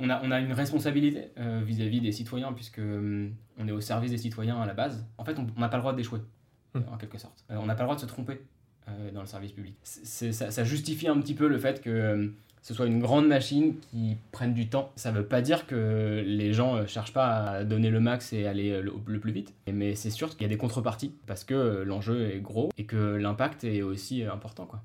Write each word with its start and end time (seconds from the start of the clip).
on 0.00 0.10
a, 0.10 0.20
on 0.24 0.30
a 0.30 0.40
une 0.40 0.52
responsabilité 0.52 1.28
euh, 1.38 1.62
vis-à-vis 1.64 2.00
des 2.00 2.12
citoyens, 2.12 2.52
puisque 2.52 2.78
hum, 2.78 3.32
on 3.58 3.68
est 3.68 3.72
au 3.72 3.80
service 3.80 4.10
des 4.10 4.18
citoyens 4.18 4.60
à 4.60 4.66
la 4.66 4.74
base. 4.74 5.06
En 5.18 5.24
fait, 5.24 5.36
on 5.38 5.60
n'a 5.60 5.68
pas 5.68 5.76
le 5.76 5.82
droit 5.82 5.94
d'échouer, 5.94 6.20
Hmm. 6.72 6.82
en 6.92 6.96
quelque 6.96 7.18
sorte. 7.18 7.44
Euh, 7.50 7.56
on 7.60 7.66
n'a 7.66 7.74
pas 7.74 7.82
le 7.82 7.86
droit 7.86 7.96
de 7.96 8.00
se 8.00 8.06
tromper 8.06 8.40
euh, 8.88 9.10
dans 9.10 9.22
le 9.22 9.26
service 9.26 9.50
public. 9.50 9.74
Ça, 9.82 10.52
ça 10.52 10.62
justifie 10.64 11.08
un 11.08 11.20
petit 11.20 11.34
peu 11.34 11.48
le 11.48 11.58
fait 11.58 11.82
que 11.82 12.12
hum, 12.12 12.34
ce 12.62 12.74
soit 12.74 12.86
une 12.86 13.00
grande 13.00 13.26
machine 13.26 13.74
qui 13.90 14.16
prenne 14.30 14.54
du 14.54 14.68
temps. 14.68 14.92
Ça 14.94 15.10
ne 15.10 15.18
veut 15.18 15.26
pas 15.26 15.42
dire 15.42 15.66
que 15.66 16.22
les 16.24 16.52
gens 16.52 16.76
ne 16.76 16.86
cherchent 16.86 17.12
pas 17.12 17.26
à 17.50 17.64
donner 17.64 17.90
le 17.90 17.98
max 17.98 18.32
et 18.32 18.46
aller 18.46 18.80
le, 18.82 18.92
le 19.04 19.18
plus 19.18 19.32
vite. 19.32 19.52
Mais 19.72 19.96
c'est 19.96 20.10
sûr 20.10 20.30
qu'il 20.30 20.42
y 20.42 20.44
a 20.44 20.48
des 20.48 20.58
contreparties, 20.58 21.12
parce 21.26 21.42
que 21.42 21.82
l'enjeu 21.84 22.30
est 22.30 22.40
gros 22.40 22.70
et 22.78 22.84
que 22.84 22.96
l'impact 23.16 23.64
est 23.64 23.82
aussi 23.82 24.22
important. 24.22 24.66
Quoi. 24.66 24.80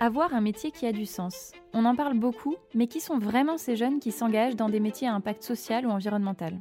Avoir 0.00 0.32
un 0.32 0.40
métier 0.40 0.70
qui 0.70 0.86
a 0.86 0.92
du 0.92 1.06
sens. 1.06 1.50
On 1.74 1.84
en 1.84 1.96
parle 1.96 2.16
beaucoup, 2.16 2.54
mais 2.72 2.86
qui 2.86 3.00
sont 3.00 3.18
vraiment 3.18 3.58
ces 3.58 3.74
jeunes 3.74 3.98
qui 3.98 4.12
s'engagent 4.12 4.54
dans 4.54 4.68
des 4.68 4.78
métiers 4.78 5.08
à 5.08 5.14
impact 5.14 5.42
social 5.42 5.86
ou 5.86 5.90
environnemental? 5.90 6.60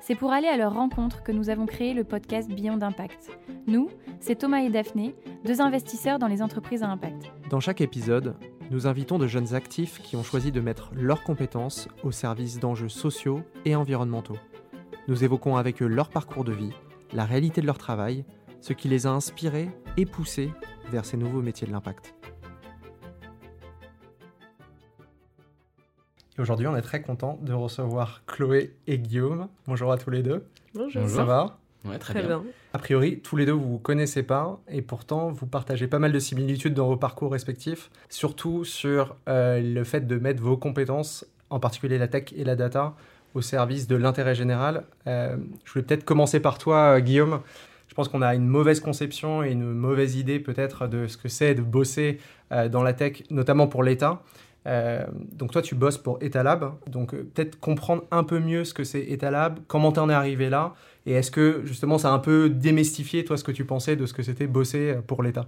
C'est 0.00 0.14
pour 0.14 0.30
aller 0.30 0.46
à 0.46 0.56
leur 0.56 0.72
rencontre 0.72 1.24
que 1.24 1.32
nous 1.32 1.50
avons 1.50 1.66
créé 1.66 1.94
le 1.94 2.04
podcast 2.04 2.48
Beyond 2.48 2.80
Impact. 2.82 3.36
Nous, 3.66 3.88
c'est 4.20 4.36
Thomas 4.36 4.60
et 4.60 4.70
Daphné, 4.70 5.16
deux 5.44 5.60
investisseurs 5.60 6.20
dans 6.20 6.28
les 6.28 6.42
entreprises 6.42 6.84
à 6.84 6.88
impact. 6.88 7.32
Dans 7.50 7.58
chaque 7.58 7.80
épisode, 7.80 8.36
nous 8.70 8.86
invitons 8.86 9.18
de 9.18 9.26
jeunes 9.26 9.54
actifs 9.54 10.00
qui 10.00 10.14
ont 10.14 10.22
choisi 10.22 10.52
de 10.52 10.60
mettre 10.60 10.92
leurs 10.94 11.24
compétences 11.24 11.88
au 12.04 12.12
service 12.12 12.60
d'enjeux 12.60 12.88
sociaux 12.88 13.42
et 13.64 13.74
environnementaux. 13.74 14.38
Nous 15.08 15.24
évoquons 15.24 15.56
avec 15.56 15.82
eux 15.82 15.88
leur 15.88 16.08
parcours 16.08 16.44
de 16.44 16.52
vie, 16.52 16.72
la 17.12 17.24
réalité 17.24 17.60
de 17.60 17.66
leur 17.66 17.78
travail, 17.78 18.24
ce 18.60 18.72
qui 18.74 18.86
les 18.86 19.08
a 19.08 19.10
inspirés 19.10 19.70
et 19.96 20.06
poussés 20.06 20.52
vers 20.88 21.04
ces 21.04 21.16
nouveaux 21.16 21.42
métiers 21.42 21.66
de 21.66 21.72
l'impact. 21.72 22.15
Et 26.38 26.42
aujourd'hui, 26.42 26.66
on 26.66 26.76
est 26.76 26.82
très 26.82 27.00
content 27.00 27.38
de 27.42 27.52
recevoir 27.52 28.22
Chloé 28.26 28.74
et 28.86 28.98
Guillaume. 28.98 29.48
Bonjour 29.66 29.90
à 29.90 29.96
tous 29.96 30.10
les 30.10 30.22
deux. 30.22 30.44
Bonjour. 30.74 31.08
Ça 31.08 31.24
va 31.24 31.58
Ouais, 31.84 31.98
très, 31.98 32.14
Très 32.14 32.26
bien. 32.26 32.40
bien. 32.40 32.50
A 32.72 32.78
priori, 32.78 33.20
tous 33.20 33.36
les 33.36 33.46
deux, 33.46 33.52
vous 33.52 33.70
vous 33.70 33.78
connaissez 33.78 34.24
pas, 34.24 34.58
et 34.68 34.82
pourtant, 34.82 35.30
vous 35.30 35.46
partagez 35.46 35.86
pas 35.86 36.00
mal 36.00 36.10
de 36.10 36.18
similitudes 36.18 36.74
dans 36.74 36.88
vos 36.88 36.96
parcours 36.96 37.30
respectifs, 37.30 37.90
surtout 38.08 38.64
sur 38.64 39.14
euh, 39.28 39.60
le 39.62 39.84
fait 39.84 40.00
de 40.04 40.18
mettre 40.18 40.42
vos 40.42 40.56
compétences, 40.56 41.24
en 41.48 41.60
particulier 41.60 41.96
la 41.96 42.08
tech 42.08 42.24
et 42.34 42.42
la 42.42 42.56
data, 42.56 42.94
au 43.34 43.40
service 43.40 43.86
de 43.86 43.94
l'intérêt 43.94 44.34
général. 44.34 44.82
Euh, 45.06 45.36
je 45.64 45.72
voulais 45.72 45.84
peut-être 45.84 46.04
commencer 46.04 46.40
par 46.40 46.58
toi, 46.58 46.96
euh, 46.96 47.00
Guillaume. 47.00 47.40
Je 47.86 47.94
pense 47.94 48.08
qu'on 48.08 48.20
a 48.20 48.34
une 48.34 48.48
mauvaise 48.48 48.80
conception 48.80 49.44
et 49.44 49.52
une 49.52 49.72
mauvaise 49.72 50.16
idée 50.16 50.40
peut-être 50.40 50.88
de 50.88 51.06
ce 51.06 51.16
que 51.16 51.28
c'est 51.28 51.54
de 51.54 51.62
bosser 51.62 52.18
euh, 52.50 52.68
dans 52.68 52.82
la 52.82 52.94
tech, 52.94 53.22
notamment 53.30 53.68
pour 53.68 53.84
l'État. 53.84 54.22
Euh, 54.66 55.06
donc 55.32 55.52
toi, 55.52 55.62
tu 55.62 55.74
bosses 55.74 55.98
pour 55.98 56.18
Etalab, 56.20 56.74
donc 56.88 57.14
euh, 57.14 57.30
peut-être 57.32 57.58
comprendre 57.60 58.04
un 58.10 58.24
peu 58.24 58.40
mieux 58.40 58.64
ce 58.64 58.74
que 58.74 58.84
c'est 58.84 59.02
Etalab, 59.10 59.60
comment 59.68 59.92
t'en 59.92 60.10
es 60.10 60.14
arrivé 60.14 60.50
là, 60.50 60.74
et 61.06 61.12
est-ce 61.12 61.30
que 61.30 61.62
justement 61.64 61.98
ça 61.98 62.10
a 62.10 62.12
un 62.12 62.18
peu 62.18 62.50
démystifié 62.50 63.24
toi 63.24 63.36
ce 63.36 63.44
que 63.44 63.52
tu 63.52 63.64
pensais 63.64 63.94
de 63.96 64.06
ce 64.06 64.12
que 64.12 64.22
c'était 64.22 64.48
bosser 64.48 64.96
pour 65.06 65.22
l'État? 65.22 65.46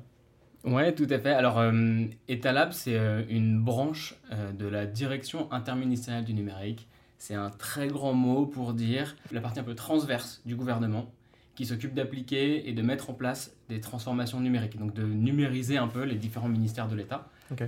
Ouais, 0.64 0.94
tout 0.94 1.06
à 1.10 1.18
fait. 1.18 1.32
Alors, 1.32 1.58
euh, 1.58 2.04
Etalab, 2.28 2.72
c'est 2.72 2.96
euh, 2.96 3.22
une 3.28 3.60
branche 3.60 4.14
euh, 4.32 4.52
de 4.52 4.66
la 4.66 4.86
direction 4.86 5.50
interministérielle 5.52 6.24
du 6.24 6.34
numérique. 6.34 6.88
C'est 7.18 7.34
un 7.34 7.50
très 7.50 7.88
grand 7.88 8.12
mot 8.12 8.46
pour 8.46 8.74
dire 8.74 9.16
la 9.32 9.40
partie 9.40 9.60
un 9.60 9.64
peu 9.64 9.74
transverse 9.74 10.40
du 10.46 10.56
gouvernement 10.56 11.10
qui 11.54 11.66
s'occupe 11.66 11.94
d'appliquer 11.94 12.68
et 12.68 12.72
de 12.72 12.82
mettre 12.82 13.10
en 13.10 13.14
place 13.14 13.52
des 13.68 13.80
transformations 13.80 14.40
numériques, 14.40 14.78
donc 14.78 14.94
de 14.94 15.02
numériser 15.02 15.76
un 15.76 15.88
peu 15.88 16.04
les 16.04 16.14
différents 16.14 16.48
ministères 16.48 16.86
de 16.86 16.94
l'État. 16.94 17.26
Ok. 17.50 17.64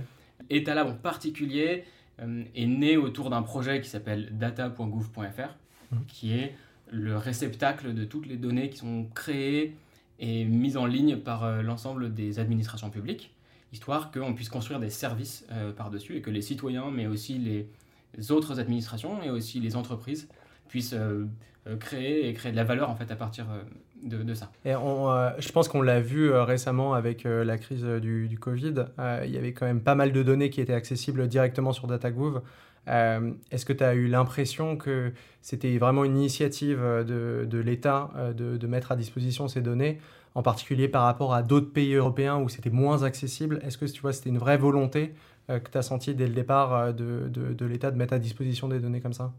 Etalab 0.49 0.87
en 0.87 0.93
particulier 0.95 1.83
euh, 2.19 2.43
est 2.55 2.67
né 2.67 2.97
autour 2.97 3.29
d'un 3.29 3.41
projet 3.41 3.81
qui 3.81 3.89
s'appelle 3.89 4.37
data.gouv.fr, 4.37 5.55
Mhm. 5.91 6.05
qui 6.07 6.33
est 6.33 6.55
le 6.89 7.17
réceptacle 7.17 7.93
de 7.93 8.05
toutes 8.05 8.25
les 8.25 8.37
données 8.37 8.69
qui 8.69 8.77
sont 8.79 9.07
créées 9.13 9.75
et 10.19 10.45
mises 10.45 10.77
en 10.77 10.85
ligne 10.85 11.17
par 11.17 11.43
euh, 11.43 11.61
l'ensemble 11.61 12.13
des 12.13 12.39
administrations 12.39 12.89
publiques, 12.89 13.33
histoire 13.73 14.11
qu'on 14.11 14.33
puisse 14.33 14.49
construire 14.49 14.79
des 14.79 14.89
services 14.89 15.45
euh, 15.51 15.71
par-dessus 15.71 16.17
et 16.17 16.21
que 16.21 16.29
les 16.29 16.41
citoyens, 16.41 16.91
mais 16.91 17.07
aussi 17.07 17.37
les 17.39 18.31
autres 18.31 18.59
administrations 18.59 19.23
et 19.23 19.29
aussi 19.29 19.59
les 19.59 19.75
entreprises 19.75 20.27
puissent 20.67 20.93
euh, 20.93 21.25
euh, 21.67 21.77
créer 21.77 22.27
et 22.27 22.33
créer 22.33 22.51
de 22.51 22.57
la 22.57 22.63
valeur 22.63 22.89
en 22.89 22.95
fait 22.95 23.11
à 23.11 23.15
partir 23.15 23.49
euh, 23.51 23.61
de, 24.03 24.23
de 24.23 24.33
ça. 24.33 24.51
Et 24.65 24.75
on, 24.75 25.09
euh, 25.11 25.29
je 25.39 25.51
pense 25.51 25.67
qu'on 25.67 25.81
l'a 25.81 26.01
vu 26.01 26.31
euh, 26.31 26.43
récemment 26.43 26.93
avec 26.93 27.25
euh, 27.25 27.43
la 27.43 27.57
crise 27.57 27.83
du, 27.83 28.27
du 28.27 28.39
Covid. 28.39 28.85
Il 29.23 29.31
y 29.31 29.37
avait 29.37 29.53
quand 29.53 29.65
même 29.65 29.81
pas 29.81 29.95
mal 29.95 30.11
de 30.11 30.23
données 30.23 30.49
qui 30.49 30.61
étaient 30.61 30.73
accessibles 30.73 31.27
directement 31.27 31.73
sur 31.73 31.87
DataGouv. 31.87 32.41
Est-ce 32.87 33.65
que 33.65 33.73
tu 33.73 33.83
as 33.83 33.93
eu 33.93 34.07
l'impression 34.07 34.75
que 34.75 35.11
c'était 35.41 35.77
vraiment 35.77 36.03
une 36.03 36.17
initiative 36.17 36.79
de, 36.79 37.45
de 37.47 37.57
l'État 37.59 38.09
de, 38.35 38.57
de 38.57 38.67
mettre 38.67 38.91
à 38.91 38.95
disposition 38.95 39.47
ces 39.47 39.61
données, 39.61 39.99
en 40.33 40.41
particulier 40.41 40.87
par 40.87 41.03
rapport 41.03 41.33
à 41.35 41.43
d'autres 41.43 41.71
pays 41.71 41.93
européens 41.93 42.37
où 42.37 42.49
c'était 42.49 42.71
moins 42.71 43.03
accessible? 43.03 43.59
Est-ce 43.63 43.77
que 43.77 43.85
tu 43.85 44.01
vois, 44.01 44.13
c'était 44.13 44.29
une 44.29 44.39
vraie 44.39 44.57
volonté 44.57 45.13
que 45.47 45.69
tu 45.71 45.77
as 45.77 45.83
senti 45.83 46.15
dès 46.15 46.27
le 46.27 46.33
départ 46.33 46.91
de, 46.91 47.65
l'État 47.65 47.91
de 47.91 47.97
mettre 47.97 48.13
à 48.13 48.19
disposition 48.19 48.67
des 48.67 48.79
données 48.79 49.01
comme 49.01 49.13
ça? 49.13 49.31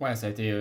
Ouais, 0.00 0.14
ça 0.14 0.28
a 0.28 0.30
été 0.30 0.52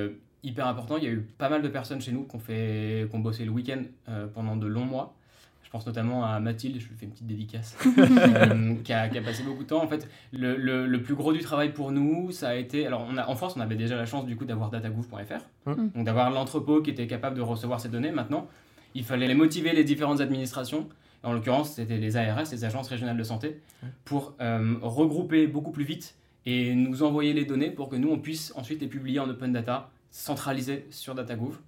hyper 0.43 0.67
important. 0.67 0.97
Il 0.97 1.03
y 1.03 1.07
a 1.07 1.11
eu 1.11 1.21
pas 1.37 1.49
mal 1.49 1.61
de 1.61 1.67
personnes 1.67 2.01
chez 2.01 2.11
nous 2.11 2.23
qui 2.25 2.35
ont, 2.35 2.39
fait, 2.39 3.07
qui 3.09 3.15
ont 3.15 3.19
bossé 3.19 3.45
le 3.45 3.51
week-end 3.51 3.81
euh, 4.09 4.27
pendant 4.27 4.55
de 4.55 4.67
longs 4.67 4.85
mois. 4.85 5.15
Je 5.63 5.69
pense 5.69 5.87
notamment 5.87 6.23
à 6.23 6.39
Mathilde, 6.39 6.79
je 6.79 6.87
lui 6.87 6.95
fais 6.95 7.05
une 7.05 7.11
petite 7.13 7.25
dédicace, 7.25 7.75
euh, 7.97 8.75
qui, 8.83 8.93
a, 8.93 9.09
qui 9.09 9.17
a 9.17 9.21
passé 9.23 9.41
beaucoup 9.41 9.63
de 9.63 9.67
temps. 9.69 9.81
En 9.83 9.87
fait, 9.87 10.07
le, 10.31 10.55
le- 10.55 10.85
le 10.85 11.01
plus 11.01 11.15
gros 11.15 11.33
du 11.33 11.39
travail 11.39 11.73
pour 11.73 11.91
nous, 11.91 12.31
ça 12.31 12.49
a 12.49 12.55
été. 12.55 12.85
Alors, 12.85 13.07
on 13.09 13.17
a, 13.17 13.27
en 13.27 13.35
France, 13.35 13.55
on 13.57 13.59
avait 13.59 13.75
déjà 13.75 13.95
la 13.95 14.05
chance 14.05 14.25
du 14.27 14.35
coup 14.35 14.45
d'avoir 14.45 14.69
datagouv.fr, 14.69 15.41
Mm. 15.65 15.89
donc 15.95 16.05
d'avoir 16.05 16.29
l'entrepôt 16.29 16.81
qui 16.83 16.91
était 16.91 17.07
capable 17.07 17.35
de 17.37 17.41
recevoir 17.41 17.79
ces 17.79 17.89
données. 17.89 18.11
Maintenant, 18.11 18.47
il 18.93 19.03
fallait 19.03 19.27
les 19.27 19.33
motiver, 19.33 19.73
les 19.73 19.83
différentes 19.83 20.21
administrations. 20.21 20.87
En 21.23 21.31
l'occurrence, 21.33 21.71
c'était 21.75 21.97
les 21.97 22.17
ARS, 22.17 22.43
les 22.51 22.65
agences 22.65 22.89
régionales 22.89 23.17
de 23.17 23.23
santé, 23.23 23.59
pour 24.05 24.35
euh, 24.41 24.75
regrouper 24.81 25.47
beaucoup 25.47 25.71
plus 25.71 25.85
vite 25.85 26.15
et 26.45 26.75
nous 26.75 27.01
envoyer 27.01 27.31
les 27.33 27.45
données 27.45 27.71
pour 27.71 27.87
que 27.89 27.95
nous, 27.95 28.09
on 28.11 28.19
puisse 28.19 28.51
ensuite 28.57 28.81
les 28.81 28.87
publier 28.87 29.19
en 29.19 29.29
open 29.29 29.53
data, 29.53 29.89
centralisées 30.13 30.85
sur 30.91 31.15
DataGouv. 31.15 31.59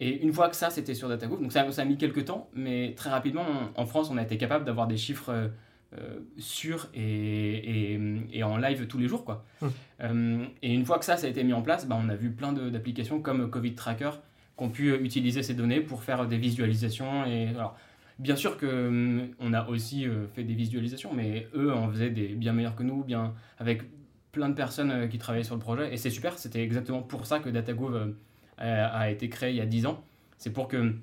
Et 0.00 0.22
une 0.22 0.32
fois 0.32 0.48
que 0.48 0.56
ça, 0.56 0.70
c'était 0.70 0.94
sur 0.94 1.08
DataGouv, 1.08 1.42
donc 1.42 1.52
ça, 1.52 1.70
ça 1.72 1.82
a 1.82 1.84
mis 1.84 1.98
quelques 1.98 2.24
temps, 2.24 2.48
mais 2.54 2.94
très 2.96 3.10
rapidement, 3.10 3.44
on- 3.76 3.80
en 3.82 3.86
France, 3.86 4.08
on 4.10 4.16
a 4.16 4.22
été 4.22 4.38
capable 4.38 4.64
d'avoir 4.64 4.86
des 4.86 4.96
chiffres 4.96 5.30
euh, 5.30 5.48
euh, 5.98 6.20
sûrs 6.38 6.88
et, 6.94 7.92
et, 7.92 8.00
et 8.32 8.42
en 8.44 8.56
live 8.56 8.86
tous 8.86 8.98
les 8.98 9.08
jours. 9.08 9.24
Quoi. 9.24 9.44
Mm. 9.60 9.66
Euh, 10.00 10.44
et 10.62 10.72
une 10.72 10.84
fois 10.86 10.98
que 10.98 11.04
ça, 11.04 11.16
ça 11.16 11.26
a 11.26 11.30
été 11.30 11.42
mis 11.44 11.52
en 11.52 11.62
place, 11.62 11.86
bah, 11.86 11.98
on 12.00 12.08
a 12.08 12.14
vu 12.14 12.30
plein 12.30 12.52
d'applications 12.52 13.20
comme 13.20 13.50
Covid 13.50 13.74
Tracker 13.74 14.10
qui 14.56 14.64
ont 14.64 14.70
pu 14.70 14.94
utiliser 14.94 15.42
ces 15.42 15.54
données 15.54 15.80
pour 15.80 16.02
faire 16.04 16.26
des 16.26 16.38
visualisations. 16.38 17.26
Et, 17.26 17.48
alors, 17.48 17.76
bien 18.18 18.36
sûr 18.36 18.58
qu'on 18.58 19.28
on 19.40 19.52
a 19.52 19.68
aussi 19.68 20.06
fait 20.34 20.44
des 20.44 20.54
visualisations, 20.54 21.12
mais 21.14 21.48
eux 21.54 21.72
en 21.72 21.90
faisaient 21.90 22.10
des 22.10 22.28
bien 22.28 22.52
meilleurs 22.52 22.76
que 22.76 22.84
nous, 22.84 23.02
bien, 23.02 23.34
avec 23.58 23.82
plein 24.32 24.48
de 24.48 24.54
personnes 24.54 24.90
euh, 24.90 25.06
qui 25.06 25.18
travaillaient 25.18 25.44
sur 25.44 25.54
le 25.54 25.60
projet. 25.60 25.92
Et 25.92 25.96
c'est 25.98 26.10
super, 26.10 26.38
c'était 26.38 26.62
exactement 26.62 27.02
pour 27.02 27.26
ça 27.26 27.38
que 27.38 27.50
DataGouv 27.50 27.94
euh, 27.94 28.12
a, 28.58 29.10
été 29.10 29.28
créé 29.28 29.50
il 29.50 29.56
y 29.56 29.60
a 29.60 29.66
10 29.66 29.86
ans. 29.86 30.02
C'est 30.38 30.52
pour 30.52 30.68
que 30.68 30.94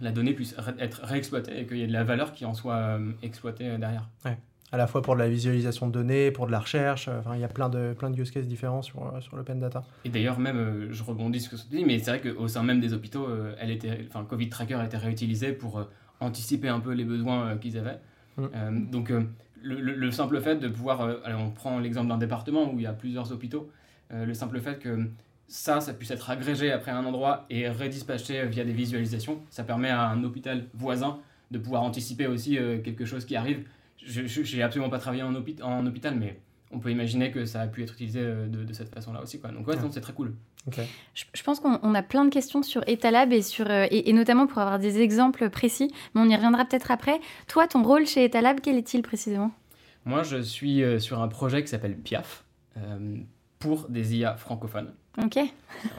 la 0.00 0.12
donnée 0.12 0.32
puisse 0.32 0.54
être 0.78 1.00
réexploitée 1.02 1.60
et 1.60 1.66
qu'il 1.66 1.78
y 1.78 1.82
ait 1.82 1.88
de 1.88 1.92
la 1.92 2.04
valeur 2.04 2.32
qui 2.32 2.44
en 2.44 2.54
soit 2.54 2.76
euh, 2.76 3.10
exploitée 3.22 3.76
derrière. 3.78 4.08
à 4.70 4.76
la 4.76 4.86
fois 4.86 5.02
pour 5.02 5.14
de 5.14 5.18
la 5.18 5.28
visualisation 5.28 5.88
de 5.88 5.92
données, 5.92 6.30
pour 6.30 6.46
de 6.46 6.52
la 6.52 6.60
recherche. 6.60 7.08
Enfin, 7.08 7.34
il 7.34 7.40
y 7.40 7.44
a 7.44 7.48
plein 7.48 7.68
de, 7.68 7.94
plein 7.94 8.10
de 8.10 8.20
use 8.20 8.30
cases 8.30 8.46
différents 8.46 8.82
sur, 8.82 9.12
sur 9.20 9.36
l'open 9.36 9.58
data. 9.58 9.82
Et 10.04 10.08
d'ailleurs, 10.08 10.38
même, 10.38 10.88
je 10.90 11.02
rebondis 11.02 11.40
sur 11.40 11.58
ce 11.58 11.64
que 11.64 11.70
tu 11.70 11.76
dis, 11.78 11.84
mais 11.84 11.98
c'est 11.98 12.16
vrai 12.16 12.20
qu'au 12.20 12.46
sein 12.46 12.62
même 12.62 12.80
des 12.80 12.92
hôpitaux, 12.92 13.26
elle 13.58 13.72
était, 13.72 14.06
enfin, 14.08 14.24
Covid 14.24 14.48
Tracker 14.48 14.74
a 14.74 14.84
été 14.84 14.96
réutilisé 14.96 15.52
pour 15.52 15.84
anticiper 16.20 16.68
un 16.68 16.80
peu 16.80 16.92
les 16.92 17.04
besoins 17.04 17.56
qu'ils 17.58 17.76
avaient. 17.76 17.98
Mm. 18.38 18.46
Euh, 18.54 18.70
donc, 18.90 19.12
le, 19.62 19.80
le- 19.80 19.94
le 19.94 20.10
simple 20.10 20.40
fait 20.40 20.56
de 20.56 20.68
pouvoir, 20.68 21.00
euh, 21.02 21.20
allez, 21.24 21.34
on 21.34 21.50
prend 21.50 21.78
l'exemple 21.78 22.08
d'un 22.08 22.18
département 22.18 22.72
où 22.72 22.78
il 22.78 22.82
y 22.82 22.86
a 22.86 22.92
plusieurs 22.92 23.32
hôpitaux, 23.32 23.70
euh, 24.12 24.24
le 24.24 24.34
simple 24.34 24.60
fait 24.60 24.78
que 24.78 25.08
ça, 25.48 25.80
ça 25.80 25.94
puisse 25.94 26.10
être 26.10 26.28
agrégé 26.30 26.70
après 26.72 26.90
un 26.90 27.04
endroit 27.04 27.46
et 27.50 27.68
redispatché 27.68 28.46
via 28.46 28.64
des 28.64 28.72
visualisations, 28.72 29.40
ça 29.50 29.64
permet 29.64 29.88
à 29.90 30.06
un 30.08 30.22
hôpital 30.24 30.66
voisin 30.74 31.18
de 31.50 31.58
pouvoir 31.58 31.82
anticiper 31.82 32.26
aussi 32.26 32.58
euh, 32.58 32.78
quelque 32.78 33.04
chose 33.04 33.24
qui 33.24 33.36
arrive. 33.36 33.64
Je 34.04 34.56
n'ai 34.56 34.62
absolument 34.62 34.90
pas 34.90 34.98
travaillé 34.98 35.22
en, 35.22 35.34
hôpi- 35.34 35.60
en 35.62 35.84
hôpital, 35.86 36.14
mais 36.18 36.38
on 36.70 36.78
peut 36.78 36.90
imaginer 36.90 37.30
que 37.30 37.44
ça 37.46 37.62
a 37.62 37.66
pu 37.66 37.82
être 37.82 37.94
utilisé 37.94 38.20
de, 38.22 38.64
de 38.64 38.72
cette 38.74 38.94
façon-là 38.94 39.22
aussi. 39.22 39.40
Quoi. 39.40 39.50
Donc 39.50 39.66
ouais, 39.66 39.76
Ouais. 39.76 39.88
c'est 39.90 40.00
très 40.02 40.12
cool. 40.12 40.34
Je, 41.14 41.24
je 41.34 41.42
pense 41.42 41.60
qu'on 41.60 41.78
on 41.82 41.94
a 41.94 42.02
plein 42.02 42.24
de 42.24 42.30
questions 42.30 42.62
sur 42.62 42.82
Etalab 42.88 43.32
et, 43.32 43.42
sur, 43.42 43.70
euh, 43.70 43.86
et, 43.90 44.08
et 44.10 44.12
notamment 44.12 44.46
pour 44.46 44.58
avoir 44.58 44.78
des 44.78 45.00
exemples 45.00 45.50
précis, 45.50 45.90
mais 46.14 46.20
on 46.20 46.28
y 46.28 46.34
reviendra 46.34 46.64
peut-être 46.64 46.90
après. 46.90 47.20
Toi, 47.46 47.66
ton 47.66 47.82
rôle 47.82 48.06
chez 48.06 48.24
Etalab, 48.24 48.60
quel 48.62 48.76
est-il 48.76 49.02
précisément? 49.02 49.50
Moi, 50.04 50.22
je 50.22 50.40
suis 50.40 50.82
euh, 50.82 50.98
sur 50.98 51.20
un 51.20 51.28
projet 51.28 51.62
qui 51.62 51.68
s'appelle 51.68 51.96
PIAF, 51.96 52.44
euh, 52.76 53.16
pour 53.58 53.88
des 53.88 54.16
IA 54.16 54.36
francophones, 54.36 54.92
Ok, 55.22 55.36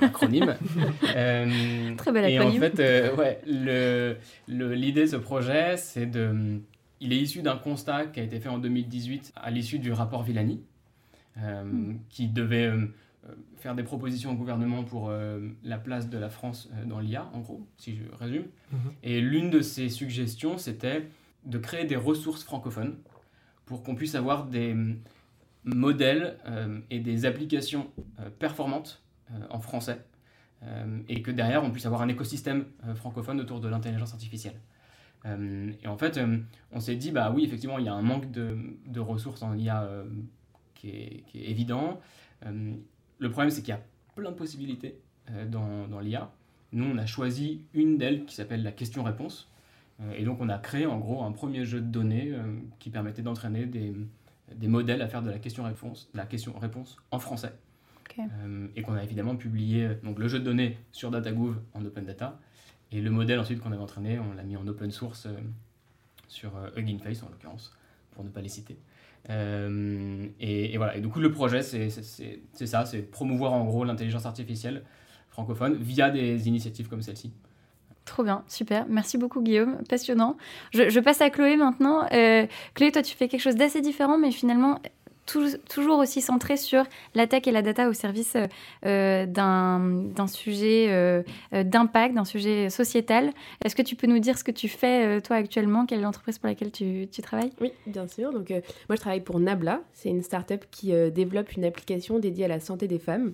un 0.01 0.06
acronyme. 0.06 0.56
Euh, 1.16 1.95
Très 1.98 2.12
bel 2.12 2.25
Et 2.30 2.38
en 2.39 2.44
acronyme. 2.44 2.62
fait, 2.62 2.80
euh, 2.80 3.16
ouais, 3.16 3.42
le- 3.45 4.16
le- 4.48 4.74
l'idée 4.74 5.01
de 5.01 5.07
ce 5.07 5.16
projet, 5.18 5.75
c'est 5.77 6.06
de... 6.06 6.60
Il 7.01 7.12
est 7.13 7.18
issu 7.18 7.42
d'un 7.42 7.57
constat 7.57 8.06
qui 8.07 8.19
a 8.19 8.24
été 8.24 8.39
fait 8.39 8.50
en 8.50 8.57
2018 8.60 9.33
à 9.36 9.51
l'issue 9.51 9.80
du 9.80 9.92
rapport 9.92 10.24
Villani, 10.24 10.62
hmm. 11.38 11.95
qui 12.10 12.27
devait 12.27 12.71
faire 13.58 13.76
des 13.76 13.84
propositions 13.84 14.31
au 14.31 14.36
gouvernement 14.36 14.84
pour 14.84 15.12
la 15.64 15.78
place 15.78 16.10
de 16.10 16.18
la 16.18 16.30
France 16.30 16.70
dans 16.86 17.00
l'IA, 17.00 17.30
en 17.34 17.40
gros, 17.40 17.68
si 17.78 17.96
je 17.96 18.04
résume. 18.18 18.46
Mhm. 18.72 18.80
Et 19.04 19.22
l'une 19.22 19.50
de 19.50 19.62
ses 19.62 19.90
suggestions, 19.90 20.58
c'était 20.58 21.08
de 21.46 21.58
créer 21.58 21.86
des 21.86 21.96
ressources 21.96 22.44
francophones 22.44 22.96
pour 23.66 23.84
qu'on 23.84 23.96
puisse 23.96 24.16
avoir 24.16 24.46
des 24.46 24.76
modèles 25.64 26.38
et 26.90 27.00
des 27.00 27.26
applications 27.26 27.90
performantes 28.40 29.04
en 29.50 29.60
français 29.60 30.06
et 31.08 31.22
que 31.22 31.31
derrière 31.31 31.64
on 31.64 31.72
puisse 31.72 31.86
avoir 31.86 32.02
un 32.02 32.08
écosystème 32.08 32.66
francophone 32.96 33.40
autour 33.40 33.60
de 33.60 33.68
l'intelligence 33.68 34.14
artificielle. 34.14 34.60
Euh, 35.26 35.72
et 35.84 35.88
en 35.88 35.98
fait, 35.98 36.18
euh, 36.18 36.38
on 36.72 36.80
s'est 36.80 36.96
dit, 36.96 37.12
bah 37.12 37.31
oui, 37.34 37.44
effectivement, 37.44 37.78
il 37.78 37.86
y 37.86 37.90
a 37.90 37.94
un 37.94 38.02
manque 38.02 38.31
de, 38.31 38.58
de 38.86 39.00
ressources 39.00 39.42
en 39.42 39.58
IA 39.58 39.84
euh, 39.84 40.06
qui 40.76 40.90
est, 40.90 41.24
qui, 41.28 41.40
est, 41.40 41.50
évident. 41.50 42.00
Le 43.19 43.30
problème, 43.30 43.51
c'est 43.51 43.62
qu'il 43.62 43.74
y 43.74 43.77
a 43.77 43.81
plein 44.16 44.31
de 44.31 44.36
possibilités 44.36 45.00
dans, 45.48 45.88
dans 45.88 46.00
l'IA. 46.00 46.31
Nous, 46.71 46.86
on 46.86 46.98
a 46.98 47.06
choisi 47.06 47.62
une 47.74 47.98
d'elles 47.98 48.25
qui 48.25 48.36
s'appelle 48.36 48.63
la 48.63 48.71
question-réponse. 48.71 49.50
et 50.16 50.24
donc, 50.24 50.42
on 50.42 50.50
a 50.50 50.57
créé 50.57 50.86
en 50.86 50.98
gros 50.98 51.24
un 51.24 51.31
premier 51.31 51.66
jeu 51.66 51.81
de 51.81 51.86
données 51.86 52.33
qui 52.80 52.89
permettait 52.89 53.21
d'entraîner 53.21 53.66
des, 53.66 53.94
des, 54.56 54.68
modèles 54.68 55.01
à 55.01 55.07
faire 55.07 55.21
de 55.21 55.30
la 55.30 55.39
question-réponse 55.39 56.10
la 56.13 56.25
question 56.25 56.54
-réponse 56.60 56.98
en 57.12 57.19
français. 57.19 57.54
et 58.75 58.81
qu'on 58.81 58.95
a 58.95 59.04
évidemment 59.04 59.36
publié 59.36 59.89
donc, 60.04 60.18
le 60.18 60.27
jeu 60.27 60.39
de 60.39 60.45
données 60.45 60.77
sur 60.92 61.12
DataGouv 61.12 61.57
en 61.74 61.86
open 61.86 62.06
data 62.06 62.39
et 62.92 63.01
le 63.01 63.12
modèle 63.12 63.39
ensuite 63.39 63.60
qu'on 63.62 63.71
avait 63.71 63.81
entraîné, 63.81 64.19
on 64.19 64.33
l'a 64.33 64.44
mis 64.44 64.57
en 64.57 64.68
open 64.68 64.92
source 64.92 65.27
euh, 65.27 65.33
sur 66.27 66.56
euh, 66.57 66.69
Hugging 66.75 67.00
Face 67.00 67.21
en 67.24 67.30
l'occurrence, 67.30 67.75
pour 68.12 68.24
ne 68.24 68.30
pas 68.30 68.42
les 68.42 68.50
citer. 68.50 68.77
Euh, 69.30 70.27
et, 70.39 70.75
voilà, 70.77 70.98
et 70.98 71.01
du 71.01 71.10
coup 71.10 71.19
le 71.19 71.31
projet 71.31 71.62
c'est 71.62 71.89
ça, 71.89 72.86
c'est 72.86 73.01
promouvoir 73.01 73.54
en 73.54 73.66
gros 73.66 73.83
l'intelligence 73.83 74.25
artificielle 74.25 74.83
francophone 75.30 75.75
via 75.75 76.10
des 76.10 76.48
initiatives 76.48 76.88
comme 76.89 77.01
celle-ci. 77.01 77.31
Trop 78.06 78.24
bien, 78.24 78.44
super. 78.48 78.88
Merci 78.89 79.19
beaucoup 79.19 79.42
Guillaume, 79.42 79.83
passionnant. 79.88 80.36
Je, 80.74 81.00
passe 81.00 81.21
à 81.21 81.30
Chloé 81.30 81.57
maintenant. 81.57 82.07
Chloé, 82.74 82.92
toi 82.92 83.04
tu 83.04 83.16
fais 83.16 83.27
quelque 83.27 83.42
chose 83.42 83.56
d'assez 83.56 83.81
différent, 83.81 84.18
mais 84.18 84.31
finalement 84.31 84.80
toujours 85.68 86.00
aussi 86.00 86.22
centré 86.22 86.58
sur 86.58 86.84
la 87.16 87.28
tech 87.28 87.44
et 87.48 87.52
la 87.52 87.62
data 87.62 87.90
au 87.90 87.94
service 87.94 88.36
euh, 88.36 88.48
euh, 88.86 89.26
d'un 89.26 90.28
sujet 90.28 90.88
euh, 90.90 91.24
d'impact, 91.52 92.16
d'un 92.16 92.26
sujet 92.26 92.70
sociétal. 92.70 93.31
Est-ce 93.64 93.76
que 93.76 93.81
tu 93.81 93.96
peux 93.96 94.08
nous 94.08 94.20
dire 94.20 94.38
ce 94.38 94.44
que 94.44 94.52
tu 94.52 94.68
fais 94.68 95.22
toi 95.22 95.38
actuellement? 95.38 95.86
Quelle 95.86 96.00
est 96.00 96.04
l'entreprise 96.04 96.38
pour 96.40 96.48
laquelle 96.48 96.72
tu, 96.72 97.08
travailles? 97.22 97.52
Oui, 97.62 97.72
bien 97.86 98.08
sûr. 98.08 98.31
Donc, 98.31 98.50
moi, 98.50 98.96
je 98.96 99.02
travaille 99.02 99.22
pour 99.22 99.40
Nabla. 99.40 99.81
C'est 99.94 100.10
une 100.10 100.24
start-up 100.24 100.66
qui 100.72 100.92
développe 101.12 101.54
une 101.54 101.66
application 101.66 102.20
dédiée 102.20 102.46
à 102.46 102.48
la 102.50 102.60
santé 102.60 102.88
des 102.88 103.00
femmes. 103.00 103.34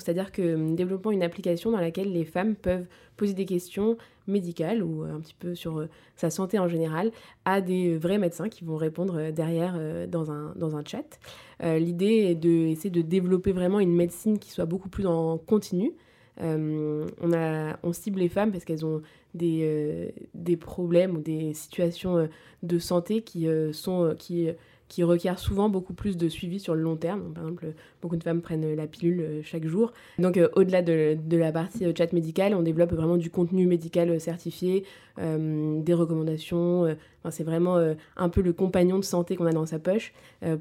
C'est-à-dire 0.00 0.32
que 0.32 0.56
nous 0.56 0.74
développons 0.74 1.10
une 1.10 1.22
application 1.22 1.70
dans 1.70 1.80
laquelle 1.80 2.12
les 2.12 2.24
femmes 2.24 2.54
peuvent 2.54 2.86
poser 3.16 3.34
des 3.34 3.46
questions 3.46 3.96
médicale 4.28 4.82
ou 4.82 5.02
euh, 5.02 5.14
un 5.14 5.20
petit 5.20 5.34
peu 5.34 5.54
sur 5.54 5.78
euh, 5.78 5.88
sa 6.14 6.30
santé 6.30 6.58
en 6.58 6.68
général 6.68 7.10
à 7.44 7.60
des 7.60 7.96
vrais 7.96 8.18
médecins 8.18 8.48
qui 8.48 8.64
vont 8.64 8.76
répondre 8.76 9.16
euh, 9.18 9.32
derrière 9.32 9.78
dans, 10.06 10.30
un, 10.30 10.52
dans 10.56 10.76
un 10.76 10.84
chat. 10.84 11.18
L'idée 11.60 12.28
est 12.30 12.34
d'essayer 12.34 12.90
de, 12.90 13.02
de 13.02 13.06
développer 13.06 13.52
vraiment 13.52 13.80
une 13.80 13.94
médecine 13.94 14.38
qui 14.38 14.50
soit 14.50 14.66
beaucoup 14.66 14.88
plus 14.88 15.06
en 15.06 15.38
continu. 15.38 15.92
on, 16.40 17.32
a, 17.32 17.78
on 17.82 17.92
cible 17.92 18.20
les 18.20 18.28
femmes 18.28 18.52
parce 18.52 18.64
qu'elles 18.64 18.86
ont 18.86 19.02
des, 19.34 20.14
des 20.34 20.56
problèmes 20.56 21.16
ou 21.16 21.20
des 21.20 21.54
situations 21.54 22.28
de 22.62 22.78
santé 22.78 23.22
qui, 23.22 23.48
sont, 23.72 24.14
qui 24.16 24.48
qui 24.88 25.02
requiert 25.02 25.38
souvent 25.38 25.68
beaucoup 25.68 25.92
plus 25.92 26.16
de 26.16 26.28
suivi 26.28 26.58
sur 26.58 26.74
le 26.74 26.82
long 26.82 26.96
terme. 26.96 27.32
par 27.34 27.44
exemple, 27.44 27.66
beaucoup 28.00 28.16
de 28.16 28.22
femmes 28.22 28.40
prennent 28.40 28.74
la 28.74 28.86
pilule 28.86 29.20
euh, 29.20 29.40
chaque 29.42 29.66
jour. 29.66 29.92
Donc, 30.18 30.36
euh, 30.36 30.48
au-delà 30.54 30.82
de, 30.82 31.18
la 31.30 31.52
partie 31.52 31.84
euh, 31.84 31.92
chat 31.96 32.12
médical, 32.12 32.54
on 32.54 32.62
développe 32.62 32.92
vraiment 32.92 33.16
du 33.16 33.30
contenu 33.30 33.66
médical 33.66 34.20
certifié, 34.20 34.84
des 35.18 35.94
recommandations. 35.94 36.82
Enfin, 36.84 37.30
c'est 37.30 37.42
vraiment 37.42 37.76
un 38.16 38.28
peu 38.28 38.40
le 38.40 38.52
compagnon 38.52 38.98
de 38.98 39.04
santé 39.04 39.34
qu'on 39.34 39.46
a 39.46 39.52
dans 39.52 39.66
sa 39.66 39.80
poche 39.80 40.12